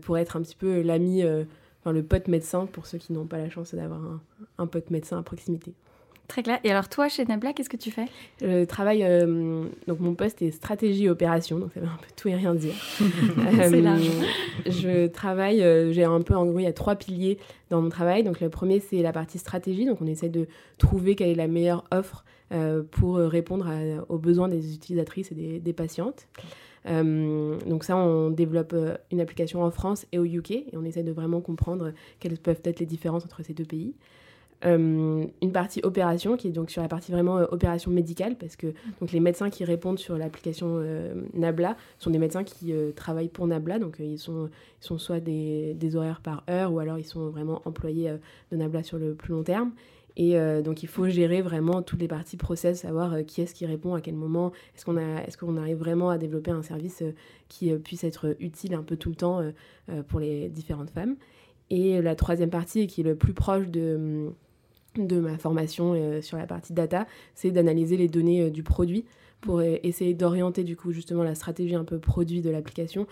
pour 0.02 0.18
être 0.18 0.36
un 0.36 0.42
petit 0.42 0.56
peu 0.56 0.82
l'ami, 0.82 1.24
enfin, 1.24 1.92
le 1.92 2.02
pote 2.02 2.28
médecin 2.28 2.66
pour 2.66 2.88
ceux 2.88 2.98
qui 2.98 3.14
n'ont 3.14 3.28
pas 3.28 3.38
la 3.38 3.50
chance 3.50 3.76
d'avoir 3.76 4.04
un, 4.04 4.22
un 4.58 4.66
pote 4.66 4.90
médecin 4.90 5.20
à 5.20 5.22
proximité. 5.22 5.74
Très 6.28 6.44
clair. 6.44 6.60
Et 6.66 6.72
alors 6.72 6.90
toi, 6.90 7.08
chez 7.08 7.24
Nabla, 7.24 7.54
qu'est-ce 7.54 7.70
que 7.70 7.78
tu 7.78 7.90
fais? 7.90 8.06
Je 8.42 8.66
travaille, 8.66 9.02
euh, 9.04 9.64
donc 9.88 10.02
mon 10.02 10.14
poste 10.14 10.42
est 10.42 10.52
stratégie 10.52 11.06
et 11.06 11.10
opération, 11.10 11.58
donc 11.58 11.72
ça 11.74 11.80
veut 11.80 11.88
un 11.88 11.98
peu 12.02 12.08
tout 12.18 12.28
et 12.28 12.36
rien 12.36 12.54
dire. 12.54 12.74
C'est 13.56 13.82
large. 13.82 14.10
Euh, 14.10 14.72
je 14.72 15.08
travaille, 15.08 15.64
euh, 15.64 15.94
j'ai 15.94 16.04
un 16.04 16.22
peu, 16.22 16.36
en 16.36 16.46
gros, 16.46 16.60
il 16.60 16.64
y 16.64 16.68
a 16.68 16.74
trois 16.74 16.96
piliers 16.96 17.38
dans 17.70 17.82
mon 17.82 17.88
travail. 17.88 18.24
Donc 18.24 18.42
le 18.42 18.50
premier, 18.50 18.82
c'est 18.82 19.02
la 19.02 19.14
partie 19.14 19.38
stratégie, 19.38 19.86
donc 19.86 20.02
on 20.02 20.08
essaie 20.08 20.28
de 20.28 20.48
trouver 20.78 21.16
quelle 21.16 21.30
est 21.30 21.36
la 21.36 21.48
meilleure 21.48 21.86
offre 21.92 22.26
pour 22.92 23.18
répondre 23.18 23.70
aux 24.08 24.18
besoins 24.18 24.48
des 24.48 24.74
utilisatrices 24.74 25.34
et 25.34 25.36
des, 25.36 25.60
des 25.60 25.74
patientes. 25.74 26.28
donc 26.86 27.84
ça, 27.84 27.98
on 27.98 28.30
développe 28.30 28.74
une 29.12 29.20
application 29.20 29.64
en 29.64 29.72
France 29.72 30.06
et 30.14 30.20
au 30.20 30.24
UK 30.24 30.52
et 30.52 30.74
on 30.76 30.86
essaie 30.86 31.04
de 31.04 31.12
vraiment 31.12 31.42
comprendre 31.42 31.92
quelles 32.22 32.38
peuvent 32.38 32.62
être 32.64 32.80
les 32.80 32.86
différences 32.86 33.26
entre 33.26 33.44
ces 33.44 33.54
deux 33.54 33.66
pays. 33.66 33.96
Euh, 34.66 35.26
une 35.44 35.52
partie 35.52 35.82
opération 35.84 36.36
qui 36.36 36.48
est 36.48 36.52
donc 36.52 36.72
sur 36.72 36.82
la 36.82 36.88
partie 36.88 37.12
vraiment 37.12 37.38
euh, 37.38 37.46
opération 37.52 37.92
médicale 37.92 38.36
parce 38.36 38.56
que 38.56 38.74
donc 39.00 39.12
les 39.12 39.20
médecins 39.20 39.52
qui 39.52 39.64
répondent 39.64 40.00
sur 40.00 40.18
l'application 40.18 40.80
euh, 40.80 41.14
Nabla 41.36 41.78
sont 42.00 42.10
des 42.10 42.18
médecins 42.18 42.44
qui 42.44 42.74
travaillent 42.96 43.30
pour 43.30 43.46
Nabla. 43.46 43.78
Donc 43.78 43.98
ils 44.00 44.18
sont 44.18 44.50
ils 44.82 44.86
sont 44.86 44.98
soit 44.98 45.20
des, 45.20 45.76
des, 45.76 45.96
horaires 45.96 46.22
par 46.22 46.44
heure 46.50 46.74
ou 46.74 46.80
alors 46.80 46.98
ils 46.98 47.06
sont 47.06 47.30
vraiment 47.30 47.62
employés 47.66 48.12
de 48.52 48.58
Nabla 48.58 48.82
sur 48.82 48.98
le 48.98 49.14
plus 49.14 49.32
long 49.32 49.44
terme. 49.44 49.72
Et 50.20 50.36
donc 50.64 50.82
il 50.82 50.90
faut 50.90 51.08
gérer 51.08 51.44
vraiment 51.44 51.84
toutes 51.84 52.00
les 52.00 52.08
parties 52.08 52.38
process 52.38 52.80
savoir 52.80 53.24
qui 53.28 53.42
est-ce 53.42 53.54
qui 53.54 53.68
répond 53.68 53.94
à 53.94 54.02
quel 54.02 54.16
moment. 54.16 54.52
Est-ce 54.76 54.84
qu'on 54.84 54.98
est-ce 54.98 55.38
qu'on 55.38 55.58
arrive 55.58 55.78
vraiment 55.78 56.10
à 56.10 56.18
développer 56.18 56.50
un 56.50 56.64
service 56.64 57.04
qui 57.50 57.72
puisse 57.76 58.04
être 58.04 58.36
utile 58.40 58.74
un 58.74 58.82
peu 58.82 58.98
tout 58.98 59.10
le 59.10 59.16
temps 59.16 59.44
pour 60.08 60.20
les 60.20 60.50
différentes 60.50 60.90
femmes. 60.90 61.18
Et 61.70 62.02
la 62.02 62.16
troisième 62.16 62.50
partie 62.50 62.88
qui 62.88 63.02
est 63.02 63.04
le 63.04 63.16
plus 63.16 63.34
proche 63.34 63.68
de 63.68 64.32
de 65.06 65.20
ma 65.20 65.38
formation 65.38 65.94
euh, 65.94 66.22
sur 66.22 66.38
la 66.38 66.48
partie 66.48 66.74
data, 66.74 67.06
c'est 67.36 67.52
d'analyser 67.52 67.98
les 67.98 68.08
données 68.08 68.44
euh, 68.44 68.50
du 68.50 68.64
produit 68.64 69.06
pour 69.42 69.60
euh, 69.60 69.76
essayer 69.84 70.14
d'orienter 70.14 70.64
du 70.64 70.76
coup 70.76 70.92
justement 70.92 71.24
la 71.24 71.36
stratégie 71.36 71.76
un 71.76 71.84
peu 71.84 72.00
produit 72.00 72.42
de 72.42 72.50
l'application 72.50 73.06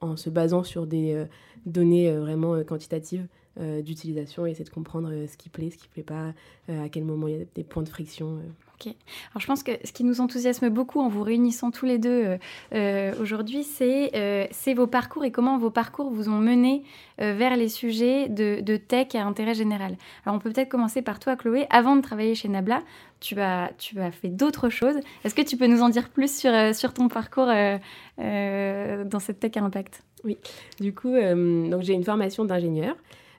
en 0.00 0.16
se 0.16 0.30
basant 0.30 0.62
sur 0.62 0.86
des 0.86 1.24
données 1.64 2.12
vraiment 2.12 2.62
quantitatives 2.62 3.26
d'utilisation 3.58 4.46
et 4.46 4.50
essayer 4.50 4.64
de 4.64 4.70
comprendre 4.70 5.10
ce 5.26 5.36
qui 5.36 5.48
plaît, 5.48 5.70
ce 5.70 5.78
qui 5.78 5.88
plaît 5.88 6.02
pas, 6.02 6.34
à 6.68 6.88
quel 6.90 7.04
moment 7.04 7.26
il 7.26 7.38
y 7.38 7.40
a 7.40 7.44
des 7.54 7.64
points 7.64 7.82
de 7.82 7.88
friction. 7.88 8.38
Ok. 8.74 8.92
Alors 9.30 9.40
je 9.40 9.46
pense 9.46 9.62
que 9.62 9.72
ce 9.84 9.92
qui 9.92 10.02
nous 10.02 10.20
enthousiasme 10.20 10.68
beaucoup 10.68 11.00
en 11.00 11.08
vous 11.08 11.22
réunissant 11.22 11.70
tous 11.70 11.86
les 11.86 11.98
deux 11.98 12.24
euh, 12.24 12.38
euh, 12.74 13.12
aujourd'hui, 13.20 13.64
euh, 13.80 14.46
c'est 14.50 14.74
vos 14.74 14.88
parcours 14.88 15.24
et 15.24 15.30
comment 15.30 15.58
vos 15.58 15.70
parcours 15.70 16.10
vous 16.10 16.28
ont 16.28 16.38
mené 16.38 16.82
vers 17.18 17.56
les 17.56 17.68
sujets 17.68 18.28
de, 18.28 18.76
tech 18.76 19.14
à 19.14 19.24
intérêt 19.24 19.54
général. 19.54 19.96
Alors 20.26 20.34
on 20.34 20.40
peut 20.40 20.50
peut-être 20.50 20.68
commencer 20.68 21.00
par 21.00 21.20
toi, 21.20 21.36
Chloé. 21.36 21.66
Avant 21.70 21.94
de 21.94 22.00
travailler 22.00 22.34
chez 22.34 22.48
Nabla, 22.48 22.82
tu 23.20 23.40
as, 23.40 23.70
fait 24.10 24.28
d'autres 24.28 24.68
choses. 24.68 24.96
Est-ce 25.22 25.36
que 25.36 25.42
tu 25.42 25.56
peux 25.56 25.68
nous 25.68 25.82
en 25.82 25.88
dire 25.88 26.08
plus 26.08 26.36
sur, 26.36 26.52
sur 26.74 26.92
ton 26.92 27.06
parcours 27.06 27.46
dans 27.46 29.20
cette 29.20 29.38
tech 29.38 29.52
à 29.56 29.60
impact? 29.60 30.02
Oui. 30.24 30.38
Du 30.80 30.92
coup, 30.92 31.12
donc 31.12 31.82
j'ai 31.82 31.92
une 31.92 32.02
formation 32.02 32.44
d'ingénieur. 32.44 32.96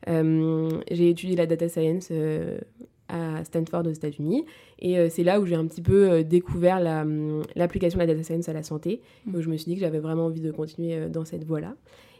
j'ai 0.08 1.10
étudié 1.10 1.36
la 1.36 1.46
data 1.46 1.68
science 1.68 2.10
à 3.10 3.44
Stanford 3.44 3.86
aux 3.86 3.92
États-Unis. 3.92 4.46
Et 4.80 4.98
euh, 4.98 5.10
c'est 5.10 5.24
là 5.24 5.40
où 5.40 5.46
j'ai 5.46 5.56
un 5.56 5.66
petit 5.66 5.82
peu 5.82 6.10
euh, 6.10 6.24
découvert 6.24 6.78
hum, 6.78 7.44
l'application 7.56 7.98
de 7.98 8.04
la 8.04 8.08
data 8.08 8.24
science 8.24 8.50
à 8.50 8.54
la 8.54 8.64
santé, 8.64 9.02
mmh. 9.26 9.36
où 9.36 9.42
je 9.42 9.50
me 9.50 9.58
suis 9.58 9.70
dit 9.70 9.76
que 9.76 9.82
j'avais 9.82 10.00
vraiment 10.00 10.26
envie 10.26 10.42
de 10.42 10.52
continuer 10.52 10.96
euh, 10.96 11.10
dans 11.10 11.26
cette 11.26 11.44
voie-là. 11.44 11.76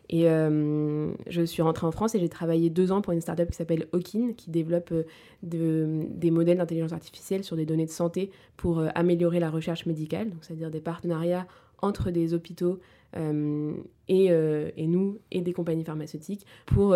Et 0.08 0.26
je 0.28 1.42
suis 1.46 1.64
rentrée 1.64 1.88
en 1.88 1.92
France 1.92 2.14
et 2.14 2.20
j'ai 2.20 2.30
travaillé 2.30 2.70
deux 2.70 2.92
ans 2.92 3.02
pour 3.02 3.12
une 3.14 3.22
startup 3.22 3.50
qui 3.50 3.56
s'appelle 3.56 3.88
Okin, 3.92 4.34
qui 4.38 4.52
développe 4.52 4.94
de, 5.42 6.02
des 6.12 6.30
modèles 6.30 6.60
d'intelligence 6.60 6.94
artificielle 6.94 7.44
sur 7.44 7.56
des 7.56 7.66
données 7.66 7.88
de 7.88 7.92
santé 7.92 8.30
pour 8.56 8.84
améliorer 8.94 9.40
la 9.40 9.50
recherche 9.50 9.88
médicale, 9.88 10.28
c'est-à-dire 10.42 10.70
des 10.70 10.80
partenariats 10.80 11.48
entre 11.82 12.12
des 12.12 12.36
hôpitaux 12.36 12.78
et, 13.16 14.26
et, 14.28 14.88
nous 14.88 15.18
et 15.32 15.42
des 15.42 15.54
compagnies 15.54 15.84
pharmaceutiques 15.84 16.46
pour 16.68 16.96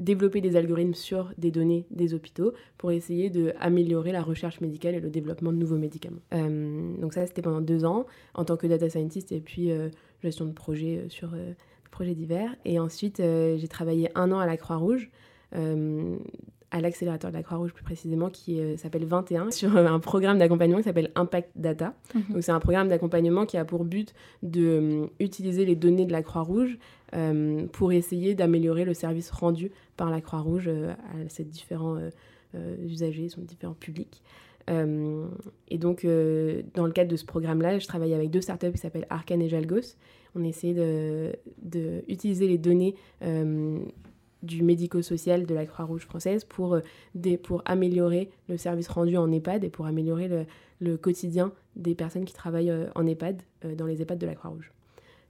développer 0.00 0.40
des 0.40 0.56
algorithmes 0.56 0.94
sur 0.94 1.32
des 1.38 1.50
données 1.50 1.86
des 1.90 2.14
hôpitaux 2.14 2.52
pour 2.78 2.90
essayer 2.90 3.30
d'améliorer 3.30 4.12
la 4.12 4.22
recherche 4.22 4.60
médicale 4.60 4.94
et 4.94 5.00
le 5.00 5.10
développement 5.10 5.52
de 5.52 5.56
nouveaux 5.56 5.76
médicaments. 5.76 6.20
Euh, 6.32 6.96
donc 6.98 7.14
ça, 7.14 7.26
c'était 7.26 7.42
pendant 7.42 7.60
deux 7.60 7.84
ans 7.84 8.06
en 8.34 8.44
tant 8.44 8.56
que 8.56 8.66
data 8.66 8.88
scientist 8.90 9.32
et 9.32 9.40
puis 9.40 9.70
euh, 9.70 9.88
gestion 10.22 10.46
de 10.46 10.52
euh, 10.52 11.08
sur 11.08 11.34
projets 11.90 12.14
divers. 12.14 12.54
Et 12.64 12.78
ensuite, 12.78 13.18
j'ai 13.18 13.68
travaillé 13.68 14.10
un 14.16 14.32
an 14.32 14.38
à 14.40 14.46
la 14.46 14.56
Croix-Rouge 14.56 15.10
à 16.74 16.80
l'accélérateur 16.80 17.30
de 17.30 17.36
la 17.36 17.42
Croix-Rouge 17.42 17.72
plus 17.72 17.84
précisément, 17.84 18.30
qui 18.30 18.60
s'appelle 18.76 19.04
21, 19.04 19.50
sur 19.52 19.76
un 19.76 20.00
programme 20.00 20.38
d'accompagnement 20.38 20.78
qui 20.78 20.84
s'appelle 20.84 21.10
Impact 21.14 21.50
Data. 21.56 21.94
Mhm. 22.14 22.22
Donc 22.34 22.42
c'est 22.42 22.52
un 22.52 22.60
programme 22.60 22.88
d'accompagnement 22.88 23.46
qui 23.46 23.56
a 23.56 23.64
pour 23.64 23.84
but 23.84 24.14
d'utiliser 24.42 25.64
les 25.64 25.76
données 25.76 26.04
de 26.04 26.12
la 26.12 26.22
Croix-Rouge 26.22 26.78
pour 27.72 27.92
essayer 27.92 28.34
d'améliorer 28.34 28.84
le 28.84 28.92
service 28.92 29.30
rendu 29.30 29.70
par 29.96 30.10
la 30.10 30.20
Croix-Rouge 30.20 30.68
à 30.68 31.28
ces 31.28 31.44
différents 31.44 31.96
usagers, 32.82 33.28
son 33.28 33.42
différents 33.42 33.74
publics. 33.74 34.22
Euh, 34.70 35.26
et 35.68 35.78
donc, 35.78 36.04
euh, 36.04 36.62
dans 36.74 36.86
le 36.86 36.92
cadre 36.92 37.10
de 37.10 37.16
ce 37.16 37.24
programme-là, 37.24 37.78
je 37.78 37.86
travaille 37.86 38.14
avec 38.14 38.30
deux 38.30 38.40
startups 38.40 38.72
qui 38.72 38.78
s'appellent 38.78 39.06
Arcan 39.10 39.40
et 39.40 39.48
Jalgos. 39.48 39.96
On 40.34 40.42
essaie 40.42 40.74
d'utiliser 41.62 42.46
de, 42.46 42.50
les 42.50 42.58
données 42.58 42.94
euh, 43.22 43.78
du 44.44 44.62
médico-social 44.62 45.46
de 45.46 45.54
la 45.54 45.66
Croix-Rouge 45.66 46.02
française 46.02 46.44
pour, 46.44 46.78
des, 47.14 47.36
pour 47.36 47.62
améliorer 47.64 48.30
le 48.48 48.56
service 48.56 48.88
rendu 48.88 49.16
en 49.16 49.30
EHPAD 49.30 49.64
et 49.64 49.70
pour 49.70 49.86
améliorer 49.86 50.28
le, 50.28 50.46
le 50.80 50.96
quotidien 50.96 51.52
des 51.76 51.94
personnes 51.94 52.24
qui 52.24 52.34
travaillent 52.34 52.72
en 52.94 53.06
EHPAD, 53.06 53.42
dans 53.76 53.86
les 53.86 54.02
EHPAD 54.02 54.18
de 54.18 54.26
la 54.26 54.34
Croix-Rouge. 54.34 54.70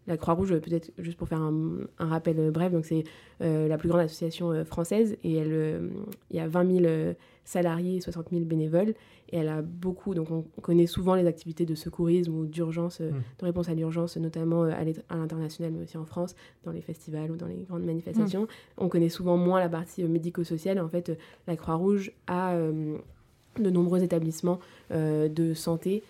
La 0.07 0.17
Croix-Rouge, 0.17 0.59
peut-être 0.59 0.93
juste 0.99 1.17
pour 1.17 1.29
faire 1.29 1.41
un, 1.41 1.79
un 1.99 2.07
rappel 2.07 2.51
bref, 2.51 2.73
donc 2.73 2.85
c'est 2.85 3.05
la 3.41 3.79
plus 3.79 3.89
grande 3.89 4.03
association 4.03 4.65
française 4.65 5.17
et 5.25 5.35
elle, 5.35 5.91
il 6.31 6.37
y 6.37 6.41
a 6.41 6.49
20 6.49 6.81
000 6.83 7.15
salariés, 7.45 8.01
60 8.01 8.31
000 8.31 8.45
bénévoles. 8.45 8.95
Et 9.31 9.39
elle 9.39 9.49
a 9.49 9.63
beaucoup, 9.63 10.15
donc 10.15 10.31
on 10.31 10.43
connaît 10.61 10.87
souvent 10.87 11.15
les 11.15 11.27
activités 11.27 11.67
de 11.67 11.75
secourisme 11.75 12.35
ou 12.35 12.47
d'urgence, 12.47 13.01
euh, 13.01 13.11
mm. 13.11 13.23
de 13.41 13.45
réponse 13.45 13.69
à 13.69 13.75
l'urgence, 13.75 14.17
notamment 14.17 14.65
euh, 14.65 14.73
à 15.09 15.17
l'international, 15.17 15.73
mais 15.73 15.83
aussi 15.83 15.97
en 15.97 16.05
France, 16.05 16.35
dans 16.65 16.73
les 16.73 16.83
festivals 16.83 17.31
ou 17.31 17.37
dans 17.37 17.47
les 17.47 17.65
grandes 17.69 17.85
manifestations. 17.85 18.43
Mm. 18.43 18.49
On 18.79 18.89
connaît 18.89 19.09
souvent 19.09 19.37
moins 19.37 19.61
la 19.61 19.69
partie 19.69 20.03
euh, 20.03 20.09
médico-sociale. 20.09 20.79
En 20.79 20.89
fait, 20.89 21.17
la 21.47 21.57
Croix-Rouge 21.57 22.13
a 22.27 22.57
de 22.57 23.71
nombreux 23.71 24.03
établissements 24.03 24.59
de 24.91 25.55
santé. 25.55 26.03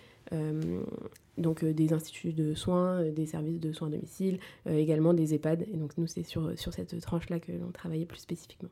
Donc 1.37 1.63
des 1.65 1.93
instituts 1.93 2.33
de 2.33 2.53
soins, 2.53 3.03
des 3.03 3.25
services 3.25 3.59
de 3.59 3.71
soins 3.73 3.87
à 3.89 3.91
domicile, 3.91 4.39
également 4.67 5.13
des 5.13 5.33
EHPAD. 5.33 5.65
Et 5.73 5.77
donc 5.77 5.97
nous, 5.97 6.07
c'est 6.07 6.23
sur, 6.23 6.57
sur 6.57 6.73
cette 6.73 6.99
tranche-là 7.01 7.39
que 7.39 7.51
l'on 7.51 7.71
travaillait 7.71 8.05
plus 8.05 8.19
spécifiquement. 8.19 8.69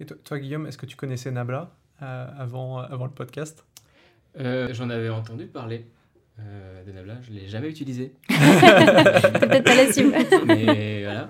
Et 0.00 0.06
toi, 0.06 0.38
Guillaume, 0.38 0.66
est-ce 0.66 0.78
que 0.78 0.86
tu 0.86 0.96
connaissais 0.96 1.30
Nabla 1.30 1.74
avant, 2.00 2.78
avant 2.78 3.04
le 3.04 3.12
podcast? 3.12 3.64
Euh, 4.38 4.72
J'en 4.72 4.90
avais 4.90 5.08
entendu 5.08 5.46
parler 5.46 5.86
euh, 6.40 6.82
de 6.84 6.92
Nabla, 6.92 7.20
je 7.20 7.30
ne 7.30 7.38
l'ai 7.38 7.48
jamais 7.48 7.68
utilisé. 7.68 8.12
peut-être 8.28 9.64
pas 9.64 9.74
la 9.74 9.92
cible. 9.92 10.14
mais 10.46 11.04
voilà. 11.04 11.28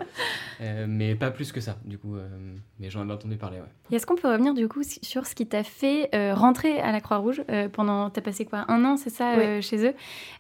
Euh, 0.62 0.86
mais 0.88 1.14
pas 1.14 1.30
plus 1.30 1.52
que 1.52 1.60
ça, 1.60 1.76
du 1.84 1.98
coup. 1.98 2.16
Euh, 2.16 2.28
mais 2.78 2.88
j'en 2.88 3.00
avais 3.02 3.12
entendu 3.12 3.36
parler, 3.36 3.58
ouais. 3.58 3.96
Est-ce 3.96 4.06
qu'on 4.06 4.14
peut 4.14 4.28
revenir, 4.28 4.54
du 4.54 4.68
coup, 4.68 4.82
sur 5.02 5.26
ce 5.26 5.34
qui 5.34 5.46
t'a 5.46 5.64
fait 5.64 6.10
rentrer 6.32 6.80
à 6.80 6.92
la 6.92 7.00
Croix-Rouge 7.00 7.42
pendant... 7.72 8.10
T'as 8.10 8.20
passé 8.20 8.44
quoi 8.44 8.64
Un 8.68 8.84
an, 8.84 8.96
c'est 8.96 9.10
ça, 9.10 9.60
chez 9.60 9.86
eux? 9.86 9.94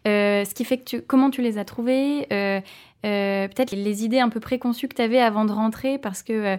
Ce 0.04 0.54
qui 0.54 0.64
fait 0.64 0.78
que 0.78 0.84
tu... 0.84 1.02
Comment 1.02 1.30
tu 1.30 1.42
les 1.42 1.58
as 1.58 1.64
trouvés 1.64 2.26
Peut-être 3.02 3.72
les 3.72 4.04
idées 4.04 4.20
un 4.20 4.28
peu 4.28 4.40
préconçues 4.40 4.88
que 4.88 4.94
tu 4.94 5.02
avais 5.02 5.20
avant 5.20 5.44
de 5.44 5.52
rentrer, 5.52 5.98
parce 5.98 6.22
que 6.22 6.58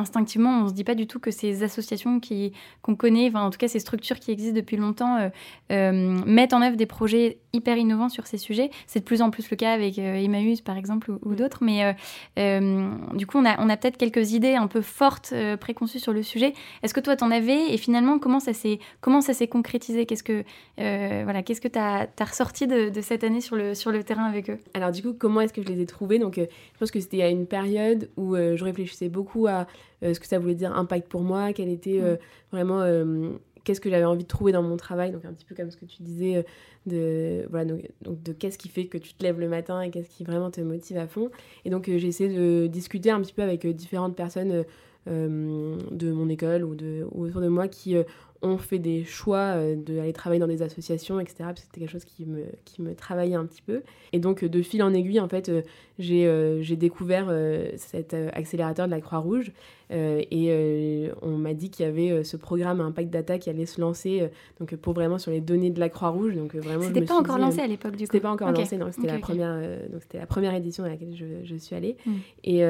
instinctivement, 0.00 0.50
on 0.50 0.64
ne 0.64 0.68
se 0.68 0.74
dit 0.74 0.84
pas 0.84 0.94
du 0.94 1.06
tout 1.06 1.20
que 1.20 1.30
ces 1.30 1.62
associations 1.62 2.20
qui, 2.20 2.52
qu'on 2.82 2.96
connaît, 2.96 3.28
enfin, 3.28 3.42
en 3.42 3.50
tout 3.50 3.58
cas 3.58 3.68
ces 3.68 3.78
structures 3.78 4.18
qui 4.18 4.30
existent 4.32 4.56
depuis 4.56 4.76
longtemps, 4.76 5.16
euh, 5.16 5.28
euh, 5.70 5.92
mettent 6.26 6.52
en 6.52 6.62
œuvre 6.62 6.76
des 6.76 6.86
projets 6.86 7.38
hyper 7.52 7.76
innovants 7.76 8.08
sur 8.08 8.26
ces 8.26 8.38
sujets. 8.38 8.70
C'est 8.86 9.00
de 9.00 9.04
plus 9.04 9.22
en 9.22 9.30
plus 9.30 9.50
le 9.50 9.56
cas 9.56 9.72
avec 9.72 9.98
euh, 9.98 10.14
Emmaüs, 10.14 10.60
par 10.60 10.76
exemple, 10.76 11.12
ou, 11.22 11.34
d'autres. 11.34 11.62
Mais 11.62 11.94
du 12.36 13.26
coup, 13.26 13.38
on 13.38 13.44
a, 13.44 13.60
on 13.60 13.68
a 13.68 13.76
peut-être 13.76 13.96
quelques 13.96 14.32
idées 14.32 14.54
un 14.54 14.66
peu 14.66 14.82
fortes, 14.82 15.34
préconçues 15.60 15.98
sur 15.98 16.12
le 16.12 16.22
sujet. 16.22 16.52
Est-ce 16.82 16.94
que 16.94 17.00
toi, 17.00 17.16
tu 17.16 17.24
en 17.24 17.30
avais? 17.30 17.72
Et 17.72 17.76
finalement, 17.76 18.18
comment 18.18 18.40
ça 18.40 18.52
s'est, 18.52 18.78
comment 19.00 19.20
ça 19.20 19.34
s'est 19.34 19.48
concrétisé? 19.48 20.06
Qu'est-ce 20.06 20.22
que 20.22 20.44
voilà, 20.76 21.42
qu'est-ce 21.42 21.60
que 21.60 21.68
tu 21.68 21.78
as, 21.78 22.08
ressorti 22.20 22.66
de, 22.66 22.88
de, 22.88 23.00
cette 23.00 23.24
année 23.24 23.40
sur 23.40 23.56
le, 23.56 23.74
sur 23.74 23.90
le 23.90 24.04
terrain 24.04 24.24
avec 24.24 24.50
eux? 24.50 24.58
Alors 24.74 24.92
du 24.92 25.02
coup, 25.02 25.14
comment 25.18 25.40
est-ce 25.40 25.52
que 25.52 25.62
je 25.62 25.68
les 25.68 25.80
ai 25.80 25.86
trouvés? 25.86 26.18
Donc, 26.18 26.36
je 26.36 26.78
pense 26.78 26.90
que 26.90 27.00
c'était 27.00 27.22
à 27.22 27.28
une 27.28 27.46
période 27.46 28.10
où 28.16 28.36
je 28.36 28.64
réfléchissais 28.64 29.08
beaucoup 29.08 29.46
à 29.46 29.66
euh, 30.02 30.14
ce 30.14 30.20
que 30.20 30.26
ça 30.26 30.38
voulait 30.38 30.54
dire 30.54 30.76
impact 30.76 31.08
pour 31.08 31.22
moi, 31.22 31.52
quel 31.52 31.68
était 31.68 32.00
euh, 32.00 32.14
mm. 32.14 32.18
vraiment 32.52 32.80
euh, 32.80 33.30
qu'est-ce 33.64 33.80
que 33.80 33.90
j'avais 33.90 34.04
envie 34.04 34.24
de 34.24 34.28
trouver 34.28 34.52
dans 34.52 34.62
mon 34.62 34.76
travail, 34.76 35.12
donc 35.12 35.24
un 35.24 35.32
petit 35.32 35.44
peu 35.44 35.54
comme 35.54 35.70
ce 35.70 35.76
que 35.76 35.84
tu 35.84 36.02
disais, 36.02 36.44
de, 36.86 37.46
voilà, 37.50 37.64
donc, 37.64 38.22
de 38.22 38.32
qu'est-ce 38.32 38.58
qui 38.58 38.68
fait 38.68 38.86
que 38.86 38.98
tu 38.98 39.14
te 39.14 39.22
lèves 39.22 39.40
le 39.40 39.48
matin 39.48 39.80
et 39.82 39.90
qu'est-ce 39.90 40.10
qui 40.10 40.24
vraiment 40.24 40.50
te 40.50 40.60
motive 40.60 40.96
à 40.96 41.06
fond. 41.06 41.30
Et 41.64 41.70
donc 41.70 41.86
j'ai 41.86 42.06
essayé 42.06 42.34
de 42.34 42.66
discuter 42.66 43.10
un 43.10 43.20
petit 43.20 43.34
peu 43.34 43.42
avec 43.42 43.66
différentes 43.66 44.16
personnes 44.16 44.64
de 45.06 46.12
mon 46.12 46.28
école 46.28 46.64
ou, 46.64 46.74
de, 46.74 47.06
ou 47.12 47.24
autour 47.24 47.40
de 47.40 47.48
moi 47.48 47.68
qui 47.68 47.96
ont 48.42 48.58
fait 48.58 48.78
des 48.78 49.04
choix 49.04 49.54
euh, 49.54 49.76
d'aller 49.76 50.12
travailler 50.12 50.40
dans 50.40 50.46
des 50.46 50.62
associations, 50.62 51.20
etc. 51.20 51.50
C'était 51.56 51.80
quelque 51.80 51.90
chose 51.90 52.04
qui 52.04 52.24
me, 52.24 52.44
qui 52.64 52.80
me 52.80 52.94
travaillait 52.94 53.34
un 53.34 53.44
petit 53.44 53.62
peu. 53.62 53.82
Et 54.12 54.18
donc, 54.18 54.44
de 54.44 54.62
fil 54.62 54.82
en 54.82 54.94
aiguille, 54.94 55.20
en 55.20 55.28
fait, 55.28 55.48
euh, 55.48 55.62
j'ai 55.98 56.26
euh, 56.26 56.62
j'ai 56.62 56.76
découvert 56.76 57.30
cet 57.76 58.14
accélérateur 58.14 58.86
de 58.86 58.90
la 58.90 59.00
Croix-Rouge. 59.00 59.52
et 59.90 61.10
on 61.20 61.36
m'a 61.36 61.52
dit 61.52 61.70
qu'il 61.70 61.84
y 61.84 61.88
avait 61.88 62.24
ce 62.24 62.36
programme 62.36 62.80
Impact 62.80 63.10
Data 63.10 63.38
qui 63.38 63.50
allait 63.50 63.66
se 63.66 63.80
lancer 63.80 64.30
donc, 64.58 64.74
pour 64.76 64.94
vraiment 64.94 65.18
sur 65.18 65.30
les 65.30 65.40
données 65.40 65.70
de 65.70 65.80
la 65.80 65.88
Croix-Rouge. 65.88 66.34
Donc, 66.34 66.54
vraiment, 66.54 66.82
c'était 66.82 67.02
pas 67.02 67.18
encore 67.18 67.38
lancé 67.38 67.60
à 67.60 67.66
l'époque, 67.66 67.92
du 67.92 68.04
coup 68.04 68.12
C'était 68.12 68.20
pas 68.20 68.30
encore 68.30 68.52
lancé, 68.52 68.78
non. 68.78 68.90
C'était 68.92 69.08
la, 69.08 69.18
première, 69.18 69.60
donc 69.90 70.02
c'était 70.02 70.18
la 70.18 70.26
première 70.26 70.54
édition 70.54 70.84
à 70.84 70.88
laquelle 70.88 71.14
je, 71.14 71.44
je 71.44 71.56
suis 71.56 71.76
allée. 71.76 71.96
Hmm. 72.06 72.14
Et, 72.44 72.60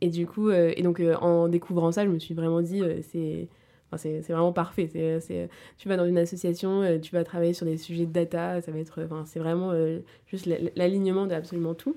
et 0.00 0.08
du 0.08 0.26
coup, 0.26 0.50
et 0.50 0.80
donc, 0.82 1.02
en 1.20 1.48
découvrant 1.48 1.92
ça, 1.92 2.04
je 2.04 2.10
me 2.10 2.18
suis 2.18 2.34
vraiment 2.34 2.62
dit, 2.62 2.82
c'est 3.02 3.48
c'est 3.96 4.20
vraiment 4.20 4.52
parfait. 4.52 4.88
C'est, 5.20 5.48
tu 5.78 5.88
vas 5.88 5.96
dans 5.96 6.06
une 6.06 6.18
association, 6.18 6.82
euh, 6.82 6.98
tu 6.98 7.14
vas 7.14 7.24
travailler 7.24 7.54
sur 7.54 7.66
des 7.66 7.76
sujets 7.76 8.06
de 8.06 8.12
data, 8.12 8.60
ça 8.60 8.70
va 8.70 8.78
être, 8.78 9.02
enfin, 9.04 9.24
c'est 9.26 9.38
vraiment 9.38 9.70
euh, 9.72 10.00
juste 10.26 10.48
l'alignement 10.76 11.26
de 11.26 11.34
absolument 11.34 11.74
tout. 11.74 11.96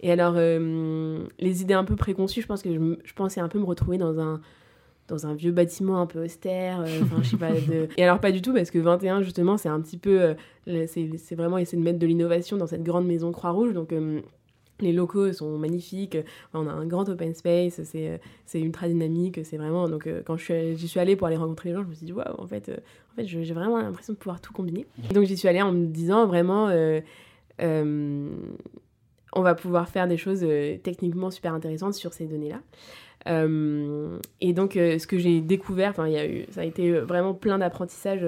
Et 0.00 0.10
alors, 0.10 0.34
euh, 0.36 1.24
les 1.38 1.62
idées 1.62 1.74
un 1.74 1.84
peu 1.84 1.94
préconçues, 1.94 2.42
je 2.42 2.46
pense 2.48 2.62
que 2.62 2.74
je, 2.74 2.96
je, 3.04 3.14
pensais 3.14 3.40
un 3.40 3.48
peu 3.48 3.60
me 3.60 3.64
retrouver 3.64 3.98
dans 3.98 4.18
un, 4.18 4.40
dans 5.06 5.28
un 5.28 5.34
vieux 5.34 5.52
bâtiment 5.52 6.00
un 6.00 6.06
peu 6.06 6.24
austère. 6.24 6.80
Enfin, 6.80 7.22
je 7.22 7.28
sais 7.28 7.36
pas. 7.36 7.52
De... 7.52 7.88
Et 7.96 8.02
alors, 8.02 8.18
pas 8.18 8.32
du 8.32 8.42
tout, 8.42 8.52
parce 8.52 8.72
que 8.72 8.80
21, 8.80 9.22
justement, 9.22 9.56
c'est 9.56 9.68
un 9.68 9.80
petit 9.80 9.98
peu. 9.98 10.34
c'est 10.66 11.36
vraiment 11.36 11.58
essayer 11.58 11.78
de 11.78 11.84
mettre 11.84 12.00
de 12.00 12.06
l'innovation 12.06 12.56
dans 12.56 12.66
cette 12.66 12.82
grande 12.82 13.06
maison 13.06 13.30
Croix-Rouge. 13.30 13.74
Donc, 13.74 13.94
les 14.82 14.92
locaux 14.92 15.32
sont 15.32 15.58
magnifiques, 15.58 16.16
on 16.52 16.66
a 16.66 16.72
un 16.72 16.86
grand 16.86 17.08
open 17.08 17.34
space, 17.34 17.80
c'est 17.82 18.60
ultra 18.60 18.88
dynamique, 18.88 19.40
c'est 19.44 19.56
vraiment... 19.56 19.88
Donc 19.88 20.06
euh, 20.06 20.22
quand 20.24 20.36
j'y 20.36 20.88
suis 20.88 21.00
allée 21.00 21.16
pour 21.16 21.26
aller 21.26 21.36
rencontrer 21.36 21.70
les 21.70 21.74
gens, 21.74 21.82
je 21.82 21.88
me 21.88 21.94
suis 21.94 22.06
dit, 22.06 22.12
waouh, 22.12 22.38
en 22.38 22.46
fait, 22.46 22.68
euh, 22.68 22.76
en 23.12 23.16
fait 23.16 23.26
j'ai 23.26 23.54
vraiment 23.54 23.78
l'impression 23.78 24.12
de 24.12 24.18
pouvoir 24.18 24.40
tout 24.40 24.52
combiner. 24.52 24.86
donc 25.12 25.24
j'y 25.24 25.36
suis 25.36 25.48
allée 25.48 25.62
en 25.62 25.72
me 25.72 25.86
disant 25.86 26.26
vraiment, 26.26 26.68
euh, 26.68 27.00
on 29.34 29.42
va 29.42 29.54
pouvoir 29.54 29.88
faire 29.88 30.08
des 30.08 30.16
choses 30.16 30.44
techniquement 30.82 31.30
super 31.30 31.54
intéressantes 31.54 31.94
sur 31.94 32.12
ces 32.12 32.26
données-là. 32.26 32.60
et 34.40 34.52
donc 34.52 34.72
ce 34.74 35.06
que 35.06 35.18
j'ai 35.18 35.40
découvert, 35.40 35.94
y 36.08 36.16
a 36.16 36.26
eu, 36.26 36.44
ça 36.50 36.62
a 36.62 36.64
été 36.64 36.92
vraiment 36.92 37.34
plein 37.34 37.58
d'apprentissage 37.58 38.26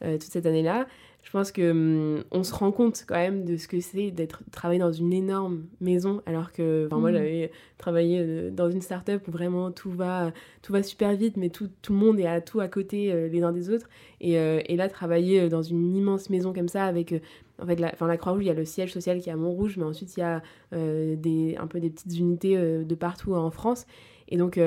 toute 0.00 0.22
cette 0.22 0.46
année-là 0.46 0.86
je 1.24 1.30
pense 1.30 1.52
que 1.52 1.70
hum, 1.70 2.22
on 2.30 2.44
se 2.44 2.54
rend 2.54 2.70
compte 2.70 3.02
quand 3.08 3.16
même 3.16 3.44
de 3.44 3.56
ce 3.56 3.66
que 3.66 3.80
c'est 3.80 4.10
d'être 4.10 4.42
travailler 4.52 4.78
dans 4.78 4.92
une 4.92 5.12
énorme 5.12 5.64
maison 5.80 6.20
alors 6.26 6.52
que 6.52 6.86
moi 6.92 7.10
mmh. 7.10 7.14
j'avais 7.14 7.50
travaillé 7.78 8.20
euh, 8.20 8.50
dans 8.50 8.70
une 8.70 8.82
start-up 8.82 9.26
où 9.26 9.30
vraiment 9.30 9.72
tout 9.72 9.90
va 9.90 10.32
tout 10.62 10.72
va 10.72 10.82
super 10.82 11.16
vite 11.16 11.38
mais 11.38 11.48
tout, 11.48 11.70
tout 11.80 11.94
le 11.94 11.98
monde 11.98 12.20
est 12.20 12.26
à 12.26 12.42
tout 12.42 12.60
à 12.60 12.68
côté 12.68 13.10
euh, 13.10 13.28
les 13.28 13.42
uns 13.42 13.52
des 13.52 13.70
autres. 13.70 13.88
Et, 14.20 14.38
euh, 14.38 14.60
et, 14.66 14.76
là 14.76 14.88
travailler 14.88 15.48
dans 15.48 15.62
une 15.62 15.96
immense 15.96 16.28
maison 16.28 16.52
comme 16.52 16.68
ça 16.68 16.84
avec 16.84 17.14
en 17.58 17.66
fait 17.66 17.80
la, 17.80 17.90
enfin, 17.94 18.06
la 18.06 18.18
Croix-Rouge 18.18 18.44
il 18.44 18.48
y 18.48 18.50
a 18.50 18.54
le 18.54 18.66
siège 18.66 18.92
social 18.92 19.18
qui 19.20 19.30
est 19.30 19.32
à 19.32 19.36
Montrouge 19.36 19.78
mais 19.78 19.84
ensuite 19.84 20.16
il 20.16 20.20
y 20.20 20.22
a 20.22 20.42
des 20.72 21.56
un 21.58 21.66
peu 21.66 21.80
des 21.80 21.88
petites 21.88 22.18
unités 22.18 22.56
de 22.56 22.94
partout 22.94 23.34
en 23.34 23.50
France. 23.50 23.86
Et 24.28 24.36
donc 24.36 24.58